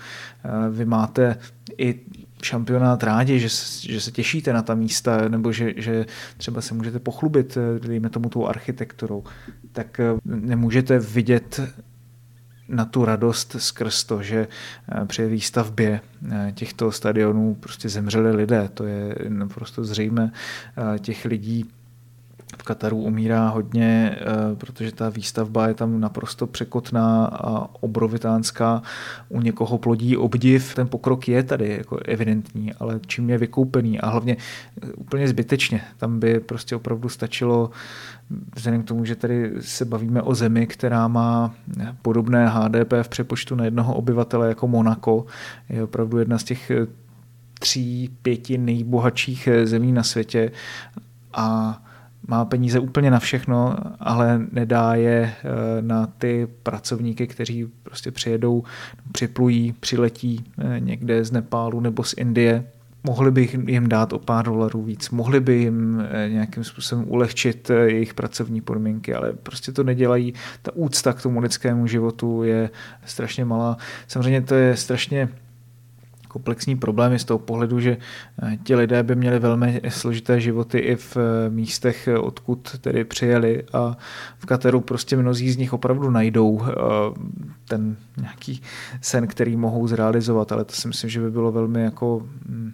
vy 0.70 0.84
máte 0.84 1.38
i 1.78 2.00
šampionát 2.42 3.02
rádi, 3.02 3.40
že, 3.40 3.48
že 3.88 4.00
se 4.00 4.10
těšíte 4.10 4.52
na 4.52 4.62
ta 4.62 4.74
místa, 4.74 5.28
nebo 5.28 5.52
že, 5.52 5.72
že 5.76 6.06
třeba 6.36 6.60
se 6.60 6.74
můžete 6.74 6.98
pochlubit, 6.98 7.56
eh, 7.56 7.88
dejme 7.88 8.10
tomu 8.10 8.28
tou 8.28 8.46
architekturou, 8.46 9.24
tak 9.72 10.00
eh, 10.00 10.04
nemůžete 10.24 10.98
vidět 10.98 11.60
na 12.68 12.84
tu 12.84 13.04
radost 13.04 13.56
skrz 13.58 14.04
to, 14.04 14.22
že 14.22 14.48
eh, 15.02 15.06
při 15.06 15.26
výstavbě 15.26 16.00
těchto 16.54 16.92
stadionů 16.92 17.54
prostě 17.54 17.88
zemřeli 17.88 18.36
lidé. 18.36 18.70
To 18.74 18.84
je 18.84 19.14
naprosto 19.28 19.84
zřejmé. 19.84 20.32
Těch 20.98 21.24
lidí 21.24 21.70
v 22.58 22.62
Kataru 22.62 22.96
umírá 22.96 23.48
hodně, 23.48 24.16
eh, 24.20 24.56
protože 24.56 24.92
ta 24.92 25.08
výstavba 25.08 25.68
je 25.68 25.74
tam 25.74 26.00
naprosto 26.00 26.46
překotná 26.46 27.26
a 27.26 27.68
obrovitánská. 27.80 28.82
U 29.28 29.40
někoho 29.40 29.78
plodí 29.78 30.16
obdiv, 30.16 30.74
ten 30.74 30.88
pokrok 30.88 31.28
je 31.28 31.42
tady 31.42 31.76
jako 31.78 31.96
evidentní, 31.96 32.74
ale 32.74 33.00
čím 33.06 33.30
je 33.30 33.38
vykoupený 33.38 34.00
a 34.00 34.10
hlavně 34.10 34.36
eh, 34.82 34.92
úplně 34.92 35.28
zbytečně. 35.28 35.80
Tam 35.96 36.20
by 36.20 36.40
prostě 36.40 36.76
opravdu 36.76 37.08
stačilo 37.08 37.70
vzhledem 38.54 38.82
k 38.82 38.86
tomu, 38.86 39.04
že 39.04 39.16
tady 39.16 39.52
se 39.60 39.84
bavíme 39.84 40.22
o 40.22 40.34
zemi, 40.34 40.66
která 40.66 41.08
má 41.08 41.54
podobné 42.02 42.48
HDP 42.48 42.92
v 43.02 43.08
přepočtu 43.08 43.54
na 43.54 43.64
jednoho 43.64 43.94
obyvatele 43.94 44.48
jako 44.48 44.68
Monako, 44.68 45.26
je 45.68 45.84
opravdu 45.84 46.18
jedna 46.18 46.38
z 46.38 46.44
těch 46.44 46.70
eh, 46.70 46.86
tří, 47.58 48.10
pěti 48.22 48.58
nejbohatších 48.58 49.48
zemí 49.64 49.92
na 49.92 50.02
světě 50.02 50.50
a 51.32 51.78
má 52.26 52.44
peníze 52.44 52.78
úplně 52.78 53.10
na 53.10 53.18
všechno, 53.18 53.76
ale 54.00 54.40
nedá 54.52 54.94
je 54.94 55.22
eh, 55.22 55.82
na 55.82 56.06
ty 56.06 56.48
pracovníky, 56.62 57.26
kteří 57.26 57.66
prostě 57.82 58.10
přijedou, 58.10 58.64
připlují, 59.12 59.74
přiletí 59.80 60.44
eh, 60.58 60.80
někde 60.80 61.24
z 61.24 61.32
Nepálu 61.32 61.80
nebo 61.80 62.04
z 62.04 62.14
Indie. 62.16 62.64
Mohli 63.04 63.30
by 63.30 63.48
jim 63.66 63.88
dát 63.88 64.12
o 64.12 64.18
pár 64.18 64.44
dolarů 64.44 64.82
víc, 64.82 65.10
mohli 65.10 65.40
by 65.40 65.54
jim 65.54 66.06
eh, 66.10 66.28
nějakým 66.28 66.64
způsobem 66.64 67.04
ulehčit 67.08 67.70
jejich 67.70 68.14
pracovní 68.14 68.60
podmínky, 68.60 69.14
ale 69.14 69.32
prostě 69.32 69.72
to 69.72 69.84
nedělají. 69.84 70.34
Ta 70.62 70.72
úcta 70.74 71.12
k 71.12 71.22
tomu 71.22 71.40
lidskému 71.40 71.86
životu 71.86 72.42
je 72.42 72.70
strašně 73.04 73.44
malá. 73.44 73.76
Samozřejmě 74.08 74.42
to 74.42 74.54
je 74.54 74.76
strašně 74.76 75.28
komplexní 76.32 76.76
problémy 76.76 77.18
z 77.18 77.24
toho 77.24 77.38
pohledu, 77.38 77.80
že 77.80 77.96
eh, 78.42 78.58
ti 78.64 78.74
lidé 78.74 79.02
by 79.02 79.14
měli 79.16 79.38
velmi 79.38 79.80
složité 79.88 80.40
životy 80.40 80.78
i 80.78 80.96
v 80.96 81.16
eh, 81.16 81.50
místech, 81.50 82.08
eh, 82.08 82.18
odkud 82.18 82.78
tedy 82.80 83.04
přijeli 83.04 83.64
a 83.72 83.96
v 84.38 84.46
Kateru 84.46 84.80
prostě 84.80 85.16
mnozí 85.16 85.50
z 85.50 85.56
nich 85.56 85.72
opravdu 85.72 86.10
najdou 86.10 86.60
ten 87.68 87.96
nějaký 88.20 88.62
sen, 89.00 89.26
který 89.26 89.56
mohou 89.56 89.86
zrealizovat, 89.86 90.52
ale 90.52 90.64
to 90.64 90.72
si 90.72 90.88
myslím, 90.88 91.10
že 91.10 91.20
by 91.20 91.30
bylo 91.30 91.52
velmi 91.52 91.82
jako 91.82 92.22
hm, 92.48 92.72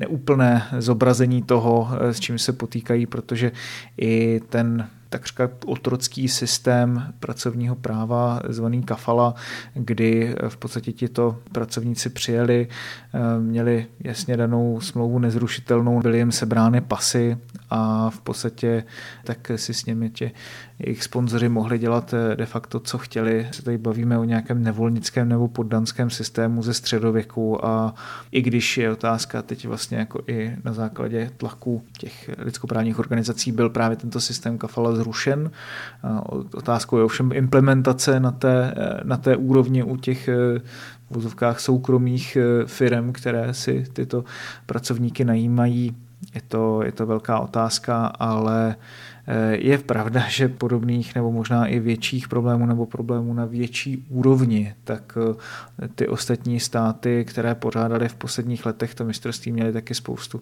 neúplné 0.00 0.62
zobrazení 0.78 1.42
toho, 1.42 1.88
s 2.00 2.20
čím 2.20 2.38
se 2.38 2.52
potýkají, 2.52 3.06
protože 3.06 3.52
i 3.96 4.40
ten 4.48 4.88
takřka 5.14 5.50
otrocký 5.66 6.28
systém 6.28 7.14
pracovního 7.20 7.74
práva 7.74 8.40
zvaný 8.48 8.82
kafala, 8.82 9.34
kdy 9.74 10.34
v 10.48 10.56
podstatě 10.56 10.92
tito 10.92 11.38
pracovníci 11.52 12.10
přijeli, 12.10 12.68
eh, 13.14 13.40
měli 13.40 13.86
jasně 14.00 14.36
danou 14.36 14.80
smlouvu 14.80 15.18
nezrušitelnou, 15.18 16.00
byly 16.00 16.18
jim 16.18 16.32
sebrány 16.32 16.80
pasy 16.80 17.36
a 17.70 18.10
v 18.10 18.20
podstatě 18.20 18.84
tak 19.24 19.50
si 19.56 19.74
s 19.74 19.86
nimi 19.86 20.10
tě 20.10 20.30
jejich 20.78 21.04
sponzoři 21.04 21.48
mohli 21.48 21.78
dělat 21.78 22.14
eh, 22.14 22.36
de 22.36 22.46
facto, 22.46 22.80
co 22.80 22.98
chtěli. 22.98 23.48
Se 23.50 23.62
tady 23.62 23.78
bavíme 23.78 24.18
o 24.18 24.24
nějakém 24.24 24.62
nevolnickém 24.62 25.28
nebo 25.28 25.48
poddanském 25.48 26.10
systému 26.10 26.62
ze 26.62 26.74
středověku 26.74 27.66
a 27.66 27.94
i 28.32 28.42
když 28.42 28.78
je 28.78 28.92
otázka 28.92 29.42
teď 29.42 29.66
vlastně 29.66 29.98
jako 29.98 30.20
i 30.26 30.56
na 30.64 30.72
základě 30.72 31.30
tlaku 31.36 31.82
těch 31.98 32.30
lidskoprávních 32.38 32.98
organizací 32.98 33.52
byl 33.52 33.70
právě 33.70 33.96
tento 33.96 34.20
systém 34.20 34.58
kafala 34.58 34.96
zrušen. 35.04 35.50
Otázkou 36.54 36.96
je 36.96 37.04
ovšem 37.04 37.32
implementace 37.32 38.20
na 38.20 38.30
té, 38.30 38.74
eh, 38.76 39.00
na 39.04 39.16
té 39.16 39.36
úrovni 39.36 39.82
u 39.82 39.96
těch 39.96 40.28
eh, 40.28 40.60
vozovkách 41.10 41.60
soukromých 41.60 42.38
firm, 42.66 43.12
které 43.12 43.54
si 43.54 43.84
tyto 43.92 44.24
pracovníky 44.66 45.24
najímají 45.24 45.96
je 46.34 46.40
to, 46.48 46.82
je 46.82 46.92
to 46.92 47.06
velká 47.06 47.38
otázka, 47.38 48.06
ale 48.06 48.76
Eh, 49.26 49.56
je 49.56 49.78
pravda, 49.78 50.24
že 50.28 50.48
podobných 50.48 51.14
nebo 51.14 51.32
možná 51.32 51.66
i 51.66 51.78
větších 51.78 52.28
problémů 52.28 52.66
nebo 52.66 52.86
problémů 52.86 53.34
na 53.34 53.44
větší 53.44 54.04
úrovni, 54.08 54.74
tak 54.84 55.18
eh, 55.82 55.88
ty 55.88 56.08
ostatní 56.08 56.60
státy, 56.60 57.24
které 57.24 57.54
pořádaly 57.54 58.08
v 58.08 58.14
posledních 58.14 58.66
letech 58.66 58.94
to 58.94 59.04
mistrovství, 59.04 59.52
měly 59.52 59.72
taky 59.72 59.94
spoustu. 59.94 60.40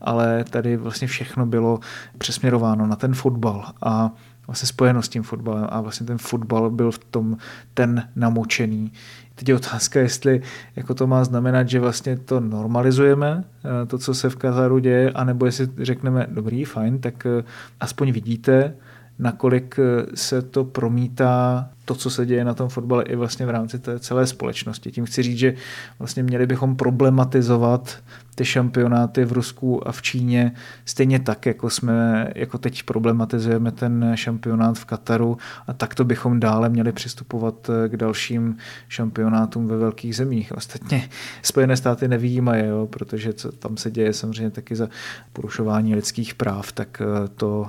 Ale 0.00 0.44
tady 0.44 0.76
vlastně 0.76 1.08
všechno 1.08 1.46
bylo 1.46 1.80
přesměrováno 2.18 2.86
na 2.86 2.96
ten 2.96 3.14
fotbal 3.14 3.64
a 3.82 4.10
vlastně 4.46 4.66
spojeno 4.66 5.02
s 5.02 5.08
tím 5.08 5.22
fotbalem 5.22 5.66
a 5.68 5.80
vlastně 5.80 6.06
ten 6.06 6.18
fotbal 6.18 6.70
byl 6.70 6.90
v 6.90 6.98
tom 6.98 7.36
ten 7.74 8.08
namočený. 8.16 8.92
Teď 9.34 9.48
je 9.48 9.54
otázka, 9.54 10.00
jestli 10.00 10.40
jako 10.76 10.94
to 10.94 11.06
má 11.06 11.24
znamenat, 11.24 11.68
že 11.68 11.80
vlastně 11.80 12.16
to 12.16 12.40
normalizujeme, 12.40 13.44
eh, 13.64 13.86
to, 13.86 13.98
co 13.98 14.14
se 14.14 14.30
v 14.30 14.36
Kataru 14.36 14.78
děje, 14.78 15.10
anebo 15.10 15.46
jestli 15.46 15.68
řekneme, 15.78 16.26
dobrý, 16.30 16.64
fajn, 16.64 16.98
tak 16.98 17.26
eh, 17.26 17.44
aspoň 17.80 18.12
vidíte, 18.12 18.74
nakolik 19.18 19.78
eh, 19.78 20.06
se 20.14 20.42
to 20.42 20.64
promítá 20.64 21.70
to, 21.84 21.94
co 21.94 22.10
se 22.10 22.26
děje 22.26 22.44
na 22.44 22.54
tom 22.54 22.68
fotbale 22.68 23.04
i 23.04 23.16
vlastně 23.16 23.46
v 23.46 23.50
rámci 23.50 23.78
té 23.78 23.98
celé 23.98 24.26
společnosti. 24.26 24.92
Tím 24.92 25.04
chci 25.04 25.22
říct, 25.22 25.38
že 25.38 25.54
vlastně 25.98 26.22
měli 26.22 26.46
bychom 26.46 26.76
problematizovat 26.76 27.98
ty 28.34 28.44
šampionáty 28.44 29.24
v 29.24 29.32
Rusku 29.32 29.88
a 29.88 29.92
v 29.92 30.02
Číně 30.02 30.52
stejně 30.84 31.18
tak, 31.18 31.46
jako 31.46 31.70
jsme, 31.70 32.30
jako 32.34 32.58
teď 32.58 32.82
problematizujeme 32.82 33.72
ten 33.72 34.12
šampionát 34.14 34.78
v 34.78 34.84
Kataru 34.84 35.38
a 35.66 35.72
takto 35.72 36.04
bychom 36.04 36.40
dále 36.40 36.68
měli 36.68 36.92
přistupovat 36.92 37.70
eh, 37.70 37.88
k 37.88 37.96
dalším 37.96 38.56
šampionátům 38.88 39.66
ve 39.66 39.76
velkých 39.76 40.16
zemích. 40.16 40.52
Ostatně 40.52 41.08
Spojené 41.42 41.76
státy 41.76 42.08
nevýjímají, 42.08 42.64
protože 42.90 43.32
co 43.32 43.52
tam 43.52 43.76
se 43.76 43.90
děje 43.90 44.12
samozřejmě 44.12 44.50
taky 44.50 44.76
za 44.76 44.88
porušování 45.32 45.94
lidských 45.94 46.34
práv, 46.34 46.72
tak 46.72 47.02
eh, 47.02 47.28
to 47.28 47.66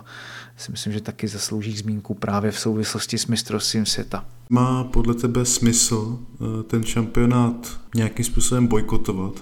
si 0.57 0.71
myslím, 0.71 0.93
že 0.93 1.01
taky 1.01 1.27
zaslouží 1.27 1.77
zmínku 1.77 2.13
právě 2.13 2.51
v 2.51 2.59
souvislosti 2.59 3.17
s 3.17 3.27
mistrovstvím 3.27 3.85
světa. 3.85 4.04
Má 4.49 4.83
podle 4.83 5.13
tebe 5.13 5.45
smysl 5.45 6.17
eh, 6.19 6.63
ten 6.63 6.83
šampionát 6.83 7.79
nějakým 7.95 8.25
způsobem 8.25 8.67
bojkotovat? 8.67 9.33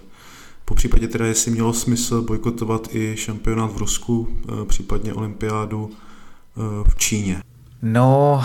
Po 0.66 0.76
případě 0.76 1.08
teda, 1.08 1.26
jestli 1.26 1.52
mělo 1.52 1.74
smysl 1.74 2.22
bojkotovat 2.22 2.96
i 2.96 3.16
šampionát 3.18 3.74
v 3.74 3.78
Rusku, 3.78 4.28
eh, 4.32 4.66
případně 4.66 5.14
olympiádu 5.14 5.92
eh, 5.92 6.90
v 6.90 6.96
Číně? 6.96 7.42
No, 7.82 8.44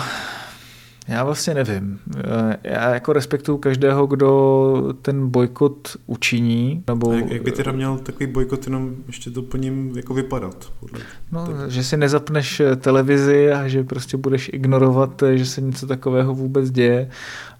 já 1.09 1.23
vlastně 1.23 1.53
nevím. 1.53 1.99
Eh, 2.17 2.57
já 2.63 2.93
jako 2.93 3.13
respektuju 3.13 3.57
každého, 3.57 4.07
kdo 4.07 4.93
ten 5.01 5.29
bojkot 5.29 5.97
učiní. 6.05 6.83
Nebo... 6.87 7.13
jak, 7.13 7.31
jak 7.31 7.41
by 7.41 7.51
teda 7.51 7.71
měl 7.71 7.97
takový 7.97 8.27
bojkot 8.27 8.65
jenom 8.65 8.95
ještě 9.07 9.29
doplním 9.29 9.93
jako 9.95 10.13
vypadat? 10.13 10.71
Podle... 10.79 10.99
No, 11.31 11.47
tak. 11.47 11.71
že 11.71 11.83
si 11.83 11.97
nezapneš 11.97 12.61
televizi 12.77 13.51
a 13.51 13.67
že 13.67 13.83
prostě 13.83 14.17
budeš 14.17 14.49
ignorovat, 14.53 15.23
že 15.33 15.45
se 15.45 15.61
něco 15.61 15.87
takového 15.87 16.35
vůbec 16.35 16.71
děje 16.71 17.09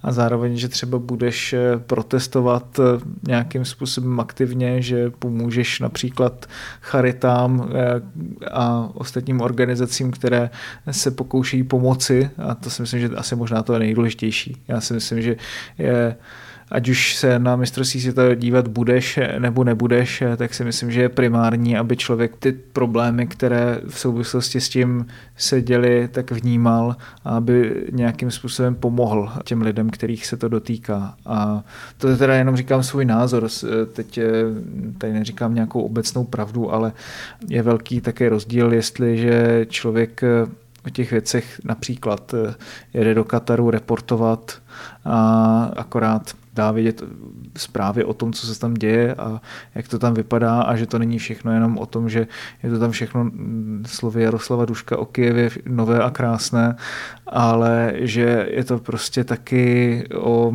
a 0.04 0.12
zároveň, 0.12 0.58
že 0.58 0.68
třeba 0.68 1.00
budeš 1.00 1.54
eh, 1.54 1.78
protestovat 1.78 2.80
eh, 2.80 2.84
nějakým 3.28 3.66
způsobem 3.66 4.20
aktivně, 4.20 4.82
že 4.82 5.10
pomůžeš 5.10 5.80
například 5.80 6.46
charitám 6.82 7.70
eh, 7.72 8.02
a 8.52 8.90
ostatním 8.94 9.42
organizacím, 9.42 10.12
které 10.12 10.50
se 10.92 11.12
pokouší 11.12 11.64
pomoci 11.64 12.30
a 12.38 12.56
to 12.56 12.70
si 12.70 12.82
myslím, 12.82 13.00
že 13.00 13.10
asi 13.10 13.36
možná 13.39 13.63
to 13.63 13.73
je 13.73 13.80
nejdůležitější. 13.80 14.58
Já 14.67 14.82
si 14.82 14.93
myslím, 14.93 15.21
že 15.21 15.36
je 15.78 16.15
ať 16.71 16.89
už 16.89 17.15
se 17.15 17.39
na 17.39 17.56
mistrovství 17.56 18.02
světa 18.02 18.36
dívat 18.36 18.67
budeš 18.67 19.19
nebo 19.39 19.63
nebudeš, 19.63 20.23
tak 20.38 20.54
si 20.54 20.63
myslím, 20.63 20.91
že 20.91 21.02
je 21.02 21.10
primární, 21.10 21.78
aby 21.78 21.97
člověk 21.97 22.36
ty 22.39 22.52
problémy, 22.52 23.28
které 23.28 23.82
v 23.88 23.99
souvislosti 23.99 24.62
s 24.62 24.69
tím 24.69 25.08
se 25.38 25.62
děli, 25.62 26.10
tak 26.12 26.32
vnímal 26.32 26.95
a 27.23 27.30
aby 27.30 27.86
nějakým 27.91 28.32
způsobem 28.32 28.75
pomohl 28.75 29.32
těm 29.43 29.62
lidem, 29.62 29.89
kterých 29.89 30.25
se 30.25 30.38
to 30.38 30.47
dotýká. 30.47 31.15
A 31.25 31.63
to 31.97 32.17
teda 32.17 32.36
jenom 32.36 32.56
říkám 32.56 32.84
svůj 32.84 33.06
názor, 33.06 33.47
teď 33.93 34.17
eh, 34.17 34.32
tady 34.97 35.13
neříkám 35.13 35.56
nějakou 35.56 35.82
obecnou 35.82 36.23
pravdu, 36.23 36.73
ale 36.73 36.91
je 37.47 37.62
velký 37.62 38.02
také 38.02 38.30
rozdíl, 38.30 38.73
jestliže 38.73 39.65
člověk 39.69 40.21
o 40.86 40.89
těch 40.89 41.12
věcech 41.12 41.62
například 41.63 42.34
eh, 42.34 42.56
jede 42.94 43.13
do 43.13 43.24
Kataru 43.24 43.70
reportovat 43.70 44.62
a 45.06 45.72
akorát 45.78 46.34
dá 46.54 46.72
vědět 46.72 47.04
zprávy 47.58 48.04
o 48.04 48.13
tom, 48.13 48.34
co 48.34 48.48
se 48.48 48.60
tam 48.60 48.74
děje 48.74 49.15
a 49.15 49.42
jak 49.76 49.88
to 49.88 50.00
tam 50.00 50.13
vypadá 50.13 50.62
a 50.62 50.76
že 50.76 50.86
to 50.86 51.00
není 51.00 51.20
všechno 51.20 51.54
jenom 51.54 51.78
o 51.78 51.86
tom, 51.86 52.10
že 52.10 52.28
je 52.63 52.70
to 52.70 52.80
tam 52.80 52.92
všechno 52.92 53.24
mm, 53.24 53.84
slovy 53.88 54.24
Jaroslava 54.24 54.65
Duška 54.65 54.98
o 54.98 55.06
Kijevě 55.06 55.50
nové 55.65 56.04
a 56.04 56.10
krásné, 56.10 56.76
ale 57.28 57.94
že 57.96 58.48
je 58.52 58.63
to 58.63 58.80
prostě 58.80 59.24
taky 59.24 60.04
o 60.15 60.54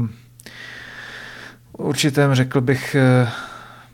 určitém, 1.79 2.35
řekl 2.35 2.61
bych, 2.61 2.95
eh, 2.95 3.29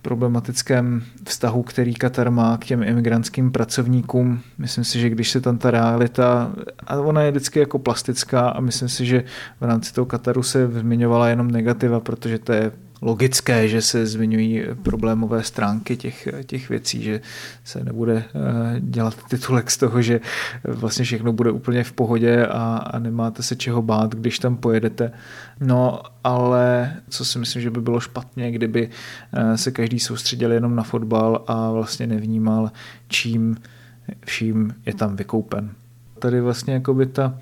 problematickém 0.02 1.02
vztahu, 1.24 1.62
který 1.62 1.94
Katar 1.94 2.30
má 2.30 2.56
k 2.56 2.64
těm 2.64 2.82
imigrantským 2.82 3.52
pracovníkům. 3.52 4.40
Myslím 4.58 4.84
si, 4.84 5.00
že 5.00 5.10
když 5.10 5.30
se 5.30 5.40
tam 5.40 5.58
ta 5.58 5.70
realita, 5.70 6.52
a 6.86 6.96
ona 6.96 7.22
je 7.22 7.30
vždycky 7.30 7.58
jako 7.58 7.78
plastická 7.78 8.48
a 8.48 8.60
myslím 8.60 8.88
si, 8.88 9.06
že 9.06 9.24
v 9.60 9.64
rámci 9.64 9.94
toho 9.94 10.06
Kataru 10.06 10.42
se 10.42 10.68
zmiňovala 10.68 11.28
jenom 11.28 11.50
negativa, 11.50 12.00
protože 12.00 12.38
to 12.38 12.52
je 12.52 12.72
logické, 13.02 13.68
že 13.68 13.82
se 13.82 14.06
zmiňují 14.06 14.62
problémové 14.82 15.42
stránky 15.42 15.96
těch, 15.96 16.28
těch 16.46 16.68
věcí, 16.68 17.02
že 17.02 17.20
se 17.64 17.84
nebude 17.84 18.24
eh, 18.26 18.80
dělat 18.80 19.16
titulek 19.28 19.70
z 19.70 19.76
toho, 19.76 20.02
že 20.02 20.20
vlastně 20.64 21.04
všechno 21.04 21.32
bude 21.32 21.50
úplně 21.50 21.84
v 21.84 21.92
pohodě 21.92 22.46
a, 22.46 22.76
a 22.76 22.98
nemáte 22.98 23.42
se 23.42 23.56
čeho 23.56 23.82
bát, 23.82 24.14
když 24.14 24.38
tam 24.38 24.56
pojedete. 24.56 25.12
No, 25.60 26.00
ale 26.24 26.96
co 27.08 27.24
si 27.24 27.38
myslím, 27.38 27.62
že 27.62 27.70
by 27.70 27.80
bylo 27.80 28.00
špatně, 28.00 28.52
kdyby 28.52 28.90
eh, 29.32 29.56
se 29.58 29.70
každý 29.70 30.00
soustředil 30.00 30.52
jenom 30.52 30.76
na 30.76 30.82
fotbal 30.82 31.44
a 31.46 31.70
vlastně 31.70 32.06
nevnímal, 32.06 32.70
čím 33.08 33.56
vším 34.26 34.74
je 34.86 34.94
tam 34.94 35.16
vykoupen. 35.16 35.70
Tady 36.18 36.40
vlastně 36.40 36.74
jako 36.74 36.94
by 36.94 37.06
ta 37.06 37.38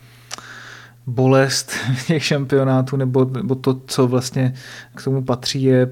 bolest 1.08 1.72
těch 2.06 2.24
šampionátů 2.24 2.96
nebo, 2.96 3.24
nebo 3.24 3.54
to, 3.54 3.80
co 3.86 4.06
vlastně 4.06 4.54
k 4.96 5.04
tomu 5.04 5.24
patří, 5.24 5.62
je 5.62 5.90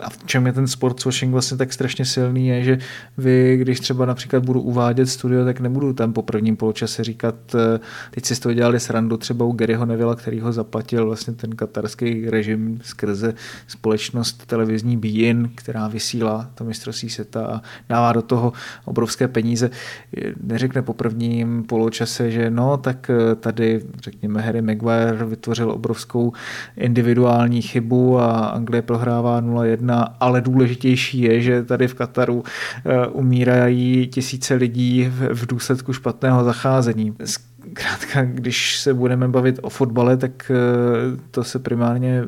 a 0.00 0.10
v 0.10 0.18
čem 0.26 0.46
je 0.46 0.52
ten 0.52 0.66
sportswashing 0.66 1.32
vlastně 1.32 1.56
tak 1.56 1.72
strašně 1.72 2.04
silný, 2.04 2.48
je, 2.48 2.64
že 2.64 2.78
vy, 3.18 3.56
když 3.56 3.80
třeba 3.80 4.06
například 4.06 4.44
budu 4.44 4.60
uvádět 4.60 5.08
studio, 5.08 5.44
tak 5.44 5.60
nebudu 5.60 5.92
tam 5.92 6.12
po 6.12 6.22
prvním 6.22 6.56
poločase 6.56 7.04
říkat, 7.04 7.34
eh, 7.54 7.80
teď 8.10 8.24
si 8.24 8.36
z 8.36 8.40
toho 8.40 8.52
dělali 8.52 8.80
srandu 8.80 9.16
třeba 9.16 9.44
u 9.44 9.52
Garyho 9.52 9.86
Nevilla, 9.86 10.16
který 10.16 10.40
ho 10.40 10.52
zaplatil 10.52 11.06
vlastně 11.06 11.34
ten 11.34 11.50
katarský 11.50 12.30
režim 12.30 12.80
skrze 12.82 13.34
společnost 13.66 14.46
televizní 14.46 14.96
Bein, 14.96 15.50
která 15.54 15.88
vysílá 15.88 16.50
to 16.54 16.64
mistrovství 16.64 17.10
světa 17.10 17.46
a 17.46 17.62
dává 17.88 18.12
do 18.12 18.22
toho 18.22 18.52
obrovské 18.84 19.28
peníze. 19.28 19.70
Neřekne 20.42 20.82
po 20.82 20.94
prvním 20.94 21.64
poločase, 21.64 22.30
že 22.30 22.50
no, 22.50 22.76
tak 22.76 23.10
eh, 23.10 23.34
tady, 23.34 23.80
řekněme, 24.02 24.40
Harry 24.40 24.62
Maguire 24.62 25.24
vytvořil 25.24 25.70
obrovskou 25.70 26.32
individuální 26.76 27.62
chybu 27.62 28.18
a 28.18 28.46
Anglie 28.46 28.82
prohrává 28.82 29.42
0-1 29.42 29.81
jedna, 29.82 30.16
ale 30.20 30.40
důležitější 30.40 31.20
je, 31.20 31.40
že 31.40 31.62
tady 31.62 31.88
v 31.88 31.94
Kataru 31.94 32.44
eh, 32.44 33.06
umírají 33.06 34.06
tisíce 34.06 34.54
lidí 34.54 35.08
v 35.32 35.46
důsledku 35.46 35.92
špatného 35.92 36.44
zacházení. 36.44 37.14
Zkrátka, 37.72 38.24
když 38.24 38.78
se 38.78 38.94
budeme 38.94 39.28
bavit 39.28 39.58
o 39.62 39.68
fotbale, 39.68 40.16
tak 40.16 40.50
eh, 40.50 40.54
to 41.30 41.44
se 41.44 41.58
primárně 41.58 42.24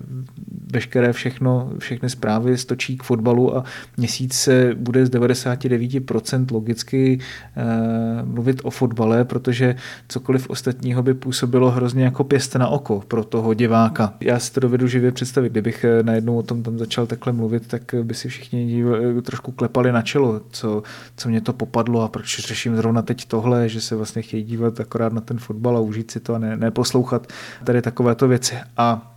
veškeré 0.75 1.13
všechno, 1.13 1.71
všechny 1.79 2.11
zprávy 2.11 2.59
stočí 2.59 2.97
k 2.97 3.03
fotbalu 3.03 3.57
a 3.57 3.65
měsíc 3.97 4.35
se 4.35 4.75
bude 4.75 5.07
z 5.07 5.11
99% 5.11 6.47
logicky 6.53 7.19
uh, 7.19 8.29
mluvit 8.29 8.61
o 8.65 8.71
fotbale, 8.71 9.25
protože 9.25 9.77
cokoliv 10.09 10.51
ostatního 10.51 11.03
by 11.03 11.15
působilo 11.15 11.71
hrozně 11.71 12.05
jako 12.05 12.25
pěst 12.25 12.55
na 12.55 12.69
oko 12.69 13.03
pro 13.09 13.25
toho 13.25 13.55
diváka. 13.55 14.15
Já 14.21 14.39
si 14.39 14.53
to 14.53 14.61
dovedu 14.61 14.87
živě 14.87 15.13
představit, 15.13 15.53
kdybych 15.53 15.85
eh, 15.85 16.03
najednou 16.03 16.39
o 16.39 16.43
tom 16.43 16.63
tam 16.63 16.79
začal 16.79 17.07
takhle 17.07 17.33
mluvit, 17.33 17.67
tak 17.67 17.95
by 18.03 18.15
si 18.15 18.29
všichni 18.29 18.85
eh, 19.19 19.23
trošku 19.23 19.53
klepali 19.53 19.93
na 19.93 20.03
čelo, 20.03 20.41
co, 20.51 20.83
co 21.17 21.29
mě 21.29 21.41
to 21.41 21.53
popadlo 21.53 22.03
a 22.03 22.09
proč 22.09 22.47
řeším 22.47 22.77
zrovna 22.77 23.03
teď 23.03 23.25
tohle, 23.25 23.69
že 23.69 23.81
se 23.81 23.97
vlastně 23.97 24.23
chtějí 24.23 24.43
dívat 24.43 24.81
akorát 24.81 25.13
na 25.13 25.21
ten 25.21 25.34
fotbal 25.39 25.77
a 25.77 25.81
užít 25.81 26.11
si 26.11 26.21
to 26.21 26.35
a 26.35 26.39
ne, 26.39 26.57
neposlouchat 26.57 27.27
tady 27.65 27.83
takovéto 27.83 28.29
věci. 28.29 28.57
A 28.77 29.15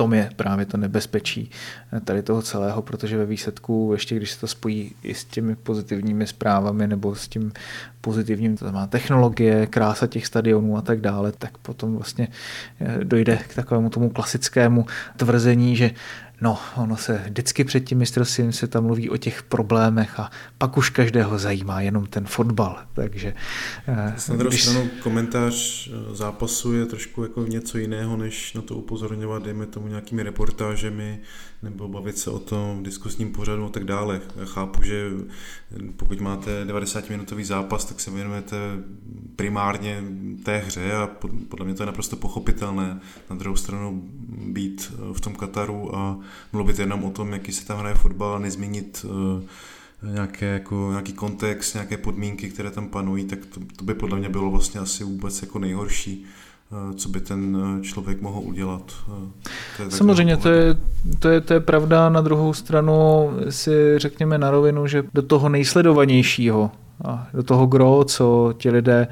tom 0.00 0.14
je 0.14 0.30
právě 0.36 0.66
to 0.66 0.76
nebezpečí 0.76 1.50
tady 2.04 2.22
toho 2.22 2.42
celého, 2.42 2.82
protože 2.82 3.18
ve 3.18 3.26
výsledku, 3.26 3.90
ještě 3.92 4.16
když 4.16 4.30
se 4.30 4.40
to 4.40 4.46
spojí 4.46 4.94
i 5.02 5.14
s 5.14 5.24
těmi 5.24 5.56
pozitivními 5.56 6.26
zprávami 6.26 6.86
nebo 6.86 7.14
s 7.14 7.28
tím 7.28 7.52
pozitivním, 8.00 8.56
to 8.56 8.72
má 8.72 8.86
technologie, 8.86 9.66
krása 9.66 10.06
těch 10.06 10.26
stadionů 10.26 10.76
a 10.76 10.82
tak 10.82 11.00
dále, 11.00 11.32
tak 11.32 11.58
potom 11.58 11.96
vlastně 11.96 12.28
eh, 12.80 13.04
dojde 13.04 13.36
k 13.36 13.54
takovému 13.54 13.90
tomu 13.90 14.10
klasickému 14.10 14.86
tvrzení, 15.16 15.76
že 15.76 15.90
No, 16.40 16.58
ono 16.76 16.96
se 16.96 17.22
vždycky 17.24 17.64
před 17.64 17.80
tím 17.80 17.98
mistrovstvím 17.98 18.52
se 18.52 18.66
tam 18.66 18.84
mluví 18.84 19.10
o 19.10 19.16
těch 19.16 19.42
problémech 19.42 20.20
a 20.20 20.30
pak 20.58 20.76
už 20.76 20.90
každého 20.90 21.38
zajímá 21.38 21.80
jenom 21.80 22.06
ten 22.06 22.26
fotbal. 22.26 22.78
Takže, 22.92 23.34
eh, 23.88 24.14
na 24.28 24.36
druhou 24.36 24.48
když... 24.48 24.62
stranu 24.62 24.90
komentář 25.02 25.88
eh, 25.88 26.14
zápasu 26.14 26.72
je 26.72 26.86
trošku 26.86 27.22
jako 27.22 27.46
něco 27.46 27.78
jiného, 27.78 28.16
než 28.16 28.54
na 28.54 28.62
to 28.62 28.74
upozorňovat, 28.74 29.42
dejme 29.42 29.66
tomu 29.66 29.88
nějakými 29.88 30.22
reportážemi 30.22 31.20
nebo 31.62 31.88
bavit 31.88 32.18
se 32.18 32.30
o 32.30 32.38
tom 32.38 32.78
v 32.78 32.82
diskusním 32.82 33.32
pořadu 33.32 33.66
a 33.66 33.68
tak 33.68 33.84
dále. 33.84 34.20
Já 34.36 34.44
chápu, 34.44 34.82
že 34.82 35.10
pokud 35.96 36.20
máte 36.20 36.64
90-minutový 36.64 37.44
zápas, 37.44 37.84
tak 37.84 38.00
se 38.00 38.10
věnujete 38.10 38.56
primárně 39.36 40.02
té 40.44 40.58
hře 40.58 40.92
a 40.92 41.06
podle 41.48 41.66
mě 41.66 41.74
to 41.74 41.82
je 41.82 41.86
naprosto 41.86 42.16
pochopitelné. 42.16 43.00
Na 43.30 43.36
druhou 43.36 43.56
stranu 43.56 44.02
být 44.28 44.92
v 45.12 45.20
tom 45.20 45.34
Kataru 45.34 45.96
a 45.96 46.18
mluvit 46.52 46.78
jenom 46.78 47.04
o 47.04 47.10
tom, 47.10 47.32
jaký 47.32 47.52
se 47.52 47.66
tam 47.66 47.78
hraje 47.78 47.94
fotbal 47.94 48.34
a 48.34 48.38
nezměnit 48.38 49.06
eh, 49.08 50.12
nějaké, 50.12 50.46
jako, 50.46 50.88
nějaký 50.90 51.12
kontext, 51.12 51.74
nějaké 51.74 51.96
podmínky, 51.96 52.50
které 52.50 52.70
tam 52.70 52.88
panují, 52.88 53.24
tak 53.24 53.38
to, 53.46 53.60
to 53.76 53.84
by 53.84 53.94
podle 53.94 54.18
mě 54.18 54.28
bylo 54.28 54.50
vlastně 54.50 54.80
asi 54.80 55.04
vůbec 55.04 55.42
jako 55.42 55.58
nejhorší 55.58 56.24
eh, 56.72 56.94
co 56.94 57.08
by 57.08 57.20
ten 57.20 57.58
eh, 57.78 57.82
člověk 57.82 58.20
mohl 58.20 58.40
udělat. 58.40 58.92
To 59.76 59.82
je 59.82 59.90
Samozřejmě, 59.90 60.36
to 60.36 60.48
je, 60.48 60.76
to, 61.18 61.28
je, 61.28 61.40
to 61.40 61.54
je 61.54 61.60
pravda. 61.60 62.08
Na 62.08 62.20
druhou 62.20 62.54
stranu 62.54 63.30
si 63.50 63.98
řekněme 63.98 64.38
na 64.38 64.50
rovinu, 64.50 64.86
že 64.86 65.02
do 65.14 65.22
toho 65.22 65.48
nejsledovanějšího 65.48 66.70
a 67.04 67.28
do 67.34 67.42
toho 67.42 67.66
gro, 67.66 68.04
co 68.04 68.54
ti 68.58 68.70
lidé 68.70 69.08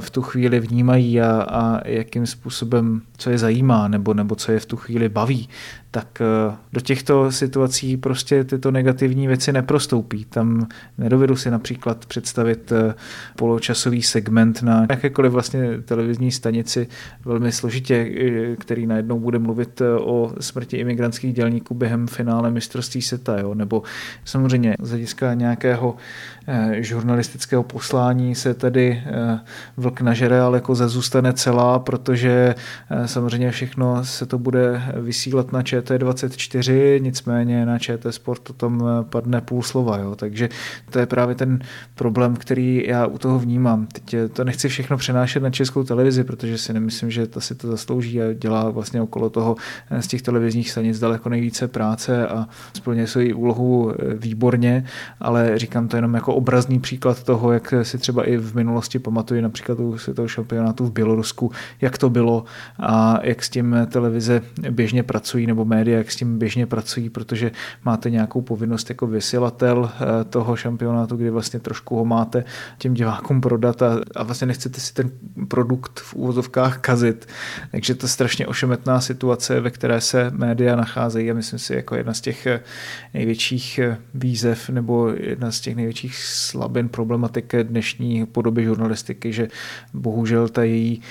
v 0.00 0.10
tu 0.10 0.22
chvíli 0.22 0.60
vnímají 0.60 1.20
a, 1.20 1.42
a 1.42 1.88
jakým 1.88 2.26
způsobem, 2.26 3.02
co 3.20 3.30
je 3.30 3.38
zajímá 3.38 3.88
nebo, 3.88 4.14
nebo 4.14 4.34
co 4.34 4.52
je 4.52 4.60
v 4.60 4.66
tu 4.66 4.76
chvíli 4.76 5.08
baví, 5.08 5.48
tak 5.90 6.20
eh, 6.20 6.56
do 6.72 6.80
těchto 6.80 7.32
situací 7.32 7.96
prostě 7.96 8.44
tyto 8.44 8.70
negativní 8.70 9.26
věci 9.26 9.52
neprostoupí. 9.52 10.24
Tam 10.24 10.68
nedovedu 10.98 11.36
si 11.36 11.50
například 11.50 12.06
představit 12.06 12.72
eh, 12.72 12.94
poločasový 13.36 14.02
segment 14.02 14.62
na 14.62 14.86
jakékoliv 14.90 15.32
vlastně 15.32 15.80
televizní 15.80 16.32
stanici 16.32 16.88
velmi 17.24 17.52
složitě, 17.52 17.94
eh, 17.94 18.56
který 18.56 18.86
najednou 18.86 19.18
bude 19.20 19.38
mluvit 19.38 19.82
o 20.00 20.32
smrti 20.40 20.76
imigrantských 20.76 21.34
dělníků 21.34 21.74
během 21.74 22.06
finále 22.06 22.50
mistrovství 22.50 23.02
seta, 23.02 23.38
jo? 23.38 23.54
nebo 23.54 23.82
samozřejmě 24.24 24.74
z 24.82 24.88
hlediska 24.90 25.34
nějakého 25.34 25.96
žurnalistického 26.72 27.62
poslání 27.62 28.34
se 28.34 28.54
tedy 28.54 29.02
vlk 29.76 30.00
nažere, 30.00 30.40
ale 30.40 30.56
jako 30.56 30.74
zůstane 30.74 31.32
celá, 31.32 31.78
protože 31.78 32.54
samozřejmě 33.10 33.50
všechno 33.50 34.04
se 34.04 34.26
to 34.26 34.38
bude 34.38 34.82
vysílat 34.96 35.52
na 35.52 35.62
ČT 35.62 35.98
24 35.98 37.00
nicméně 37.02 37.66
na 37.66 37.78
ČT 37.78 38.12
Sport 38.14 38.50
o 38.50 38.52
tom 38.52 38.82
eh, 38.82 39.04
padne 39.04 39.40
půl 39.40 39.62
slova, 39.62 39.98
jo. 39.98 40.16
takže 40.16 40.48
to 40.90 40.98
je 40.98 41.06
právě 41.06 41.34
ten 41.34 41.60
problém, 41.94 42.36
který 42.36 42.84
já 42.86 43.06
u 43.06 43.18
toho 43.18 43.38
vnímám. 43.38 43.86
Teď 43.86 44.14
eh, 44.14 44.28
to 44.28 44.44
nechci 44.44 44.68
všechno 44.68 44.96
přenášet 44.96 45.42
na 45.42 45.50
českou 45.50 45.84
televizi, 45.84 46.24
protože 46.24 46.58
si 46.58 46.72
nemyslím, 46.72 47.10
že 47.10 47.26
to 47.26 47.40
si 47.40 47.54
to 47.54 47.68
zaslouží 47.68 48.22
a 48.22 48.32
dělá 48.32 48.70
vlastně 48.70 49.02
okolo 49.02 49.30
toho 49.30 49.56
eh, 49.90 50.02
z 50.02 50.06
těch 50.06 50.22
televizních 50.22 50.70
stanic 50.70 50.98
daleko 50.98 51.28
nejvíce 51.28 51.68
práce 51.68 52.26
a 52.26 52.48
splně 52.76 53.06
svoji 53.06 53.32
úlohu 53.34 53.92
výborně, 54.16 54.84
ale 55.20 55.58
říkám 55.58 55.88
to 55.88 55.96
jenom 55.96 56.14
jako 56.14 56.34
obrazný 56.34 56.80
příklad 56.80 57.22
toho, 57.22 57.52
jak 57.52 57.74
si 57.82 57.98
třeba 57.98 58.24
i 58.24 58.36
v 58.36 58.54
minulosti 58.54 58.98
pamatuju 58.98 59.40
například 59.40 59.80
u 59.80 59.98
světového 59.98 60.28
šampionátu 60.28 60.86
v 60.86 60.92
Bělorusku, 60.92 61.52
jak 61.80 61.98
to 61.98 62.10
bylo 62.10 62.44
a 62.78 62.99
jak 63.22 63.44
s 63.44 63.50
tím 63.50 63.76
televize 63.90 64.42
běžně 64.70 65.02
pracují 65.02 65.46
nebo 65.46 65.64
média, 65.64 65.98
jak 65.98 66.10
s 66.10 66.16
tím 66.16 66.38
běžně 66.38 66.66
pracují, 66.66 67.10
protože 67.10 67.50
máte 67.84 68.10
nějakou 68.10 68.40
povinnost 68.40 68.88
jako 68.88 69.06
vysílatel 69.06 69.90
eh, 69.94 70.24
toho 70.24 70.56
šampionátu, 70.56 71.16
kdy 71.16 71.30
vlastně 71.30 71.60
trošku 71.60 71.96
ho 71.96 72.04
máte 72.04 72.44
těm 72.78 72.94
divákům 72.94 73.40
prodat 73.40 73.82
a, 73.82 74.00
a 74.16 74.22
vlastně 74.22 74.46
nechcete 74.46 74.80
si 74.80 74.94
ten 74.94 75.10
produkt 75.48 76.00
v 76.00 76.14
úvozovkách 76.14 76.78
kazit. 76.78 77.28
Takže 77.70 77.94
to 77.94 78.04
je 78.06 78.10
strašně 78.10 78.46
ošemetná 78.46 79.00
situace, 79.00 79.60
ve 79.60 79.70
které 79.70 80.00
se 80.00 80.30
média 80.30 80.76
nacházejí 80.76 81.30
a 81.30 81.34
myslím 81.34 81.58
si 81.58 81.74
jako 81.74 81.94
jedna 81.94 82.14
z 82.14 82.20
těch 82.20 82.46
eh, 82.46 82.60
největších 83.14 83.78
eh, 83.78 83.96
výzev 84.14 84.68
nebo 84.68 85.08
jedna 85.08 85.50
z 85.50 85.60
těch 85.60 85.76
největších 85.76 86.16
slabin 86.16 86.88
problematiky 86.88 87.64
dnešní 87.64 88.26
podoby 88.26 88.64
žurnalistiky, 88.64 89.32
že 89.32 89.48
bohužel 89.94 90.48
ta 90.48 90.62
její 90.62 91.02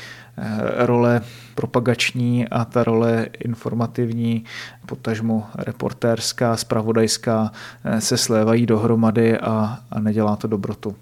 role 0.78 1.22
propagační 1.56 2.48
a 2.48 2.66
ta 2.66 2.84
role 2.84 3.28
informativní, 3.40 4.46
potažmo 4.86 5.48
reportérská, 5.58 6.58
spravodajská 6.58 7.52
eh, 7.84 8.02
se 8.02 8.18
slévají 8.18 8.66
dohromady 8.66 9.38
a, 9.38 9.80
a 9.92 10.00
nedělá 10.00 10.36
to 10.36 10.48
dobrotu. 10.48 10.96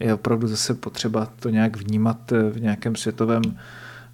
Je 0.00 0.14
opravdu 0.14 0.48
zase 0.48 0.74
potřeba 0.74 1.28
to 1.40 1.48
nějak 1.48 1.76
vnímat 1.76 2.32
eh, 2.32 2.50
v 2.50 2.60
nějakém 2.60 2.96
světovém 2.96 3.42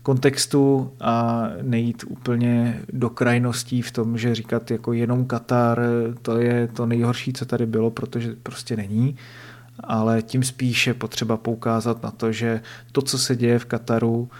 kontextu 0.02 0.92
a 1.00 1.44
nejít 1.62 2.04
úplně 2.08 2.80
do 2.92 3.10
krajností 3.10 3.82
v 3.82 3.90
tom, 3.90 4.18
že 4.18 4.34
říkat 4.34 4.70
jako 4.70 4.92
jenom 4.92 5.24
Katar, 5.24 5.80
to 6.22 6.38
je 6.38 6.68
to 6.68 6.86
nejhorší, 6.86 7.32
co 7.32 7.44
tady 7.44 7.66
bylo, 7.66 7.90
protože 7.90 8.34
prostě 8.42 8.76
není 8.76 9.16
ale 9.84 10.22
tím 10.22 10.42
spíše 10.42 10.94
potřeba 10.94 11.36
poukázat 11.36 12.02
na 12.02 12.10
to, 12.10 12.32
že 12.32 12.60
to, 12.92 13.02
co 13.02 13.18
se 13.18 13.36
děje 13.36 13.58
v 13.58 13.64
Kataru, 13.64 14.30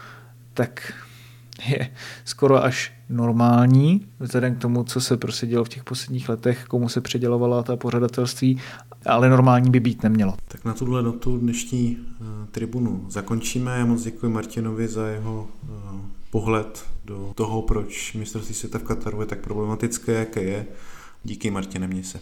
tak 0.53 0.93
je 1.67 1.91
skoro 2.25 2.63
až 2.63 2.91
normální, 3.09 4.07
vzhledem 4.19 4.55
k 4.55 4.59
tomu, 4.59 4.83
co 4.83 5.01
se 5.01 5.17
prostě 5.17 5.47
dělo 5.47 5.63
v 5.63 5.69
těch 5.69 5.83
posledních 5.83 6.29
letech, 6.29 6.65
komu 6.65 6.89
se 6.89 7.01
předělovala 7.01 7.63
ta 7.63 7.75
pořadatelství, 7.75 8.59
ale 9.05 9.29
normální 9.29 9.71
by 9.71 9.79
být 9.79 10.03
nemělo. 10.03 10.37
Tak 10.47 10.65
na 10.65 10.73
tuhle 10.73 11.03
notu 11.03 11.37
dnešní 11.37 11.97
uh, 11.97 12.27
tribunu 12.51 13.05
zakončíme. 13.09 13.77
Já 13.77 13.85
moc 13.85 14.03
děkuji 14.03 14.29
Martinovi 14.29 14.87
za 14.87 15.07
jeho 15.07 15.47
uh, 15.63 15.69
pohled 16.31 16.85
do 17.05 17.31
toho, 17.35 17.61
proč 17.61 18.13
mistrovství 18.13 18.55
světa 18.55 18.79
v 18.79 18.83
Kataru 18.83 19.21
je 19.21 19.27
tak 19.27 19.39
problematické, 19.39 20.13
jaké 20.13 20.43
je. 20.43 20.65
Díky 21.23 21.51
Martine, 21.51 21.87
měj 21.87 22.03
se. 22.03 22.19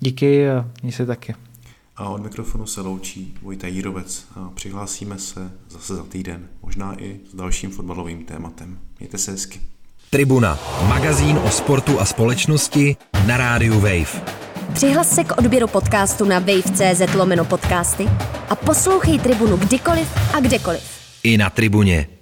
Díky 0.00 0.50
a 0.50 0.70
měj 0.82 0.92
se 0.92 1.06
taky. 1.06 1.34
A 2.00 2.08
od 2.08 2.22
mikrofonu 2.22 2.66
se 2.66 2.80
loučí 2.80 3.34
Vojta 3.42 3.66
Jírovec 3.66 4.24
a 4.34 4.50
přihlásíme 4.54 5.18
se 5.18 5.52
zase 5.70 5.96
za 5.96 6.02
týden, 6.02 6.48
možná 6.62 7.02
i 7.02 7.20
s 7.30 7.34
dalším 7.34 7.70
fotbalovým 7.70 8.24
tématem. 8.24 8.78
Mějte 8.98 9.18
se 9.18 9.30
hezky. 9.30 9.60
Tribuna, 10.10 10.58
magazín 10.88 11.38
o 11.38 11.50
sportu 11.50 12.00
a 12.00 12.04
společnosti 12.04 12.96
na 13.26 13.36
rádiu 13.36 13.74
Wave. 13.74 14.22
Přihlas 14.74 15.14
se 15.14 15.24
k 15.24 15.38
odběru 15.38 15.66
podcastu 15.66 16.24
na 16.24 16.38
wave.cz 16.38 17.14
lomeno 17.14 17.44
podcasty 17.44 18.08
a 18.48 18.56
poslouchej 18.56 19.18
Tribunu 19.18 19.56
kdykoliv 19.56 20.34
a 20.34 20.40
kdekoliv. 20.40 20.82
I 21.22 21.38
na 21.38 21.50
Tribuně. 21.50 22.19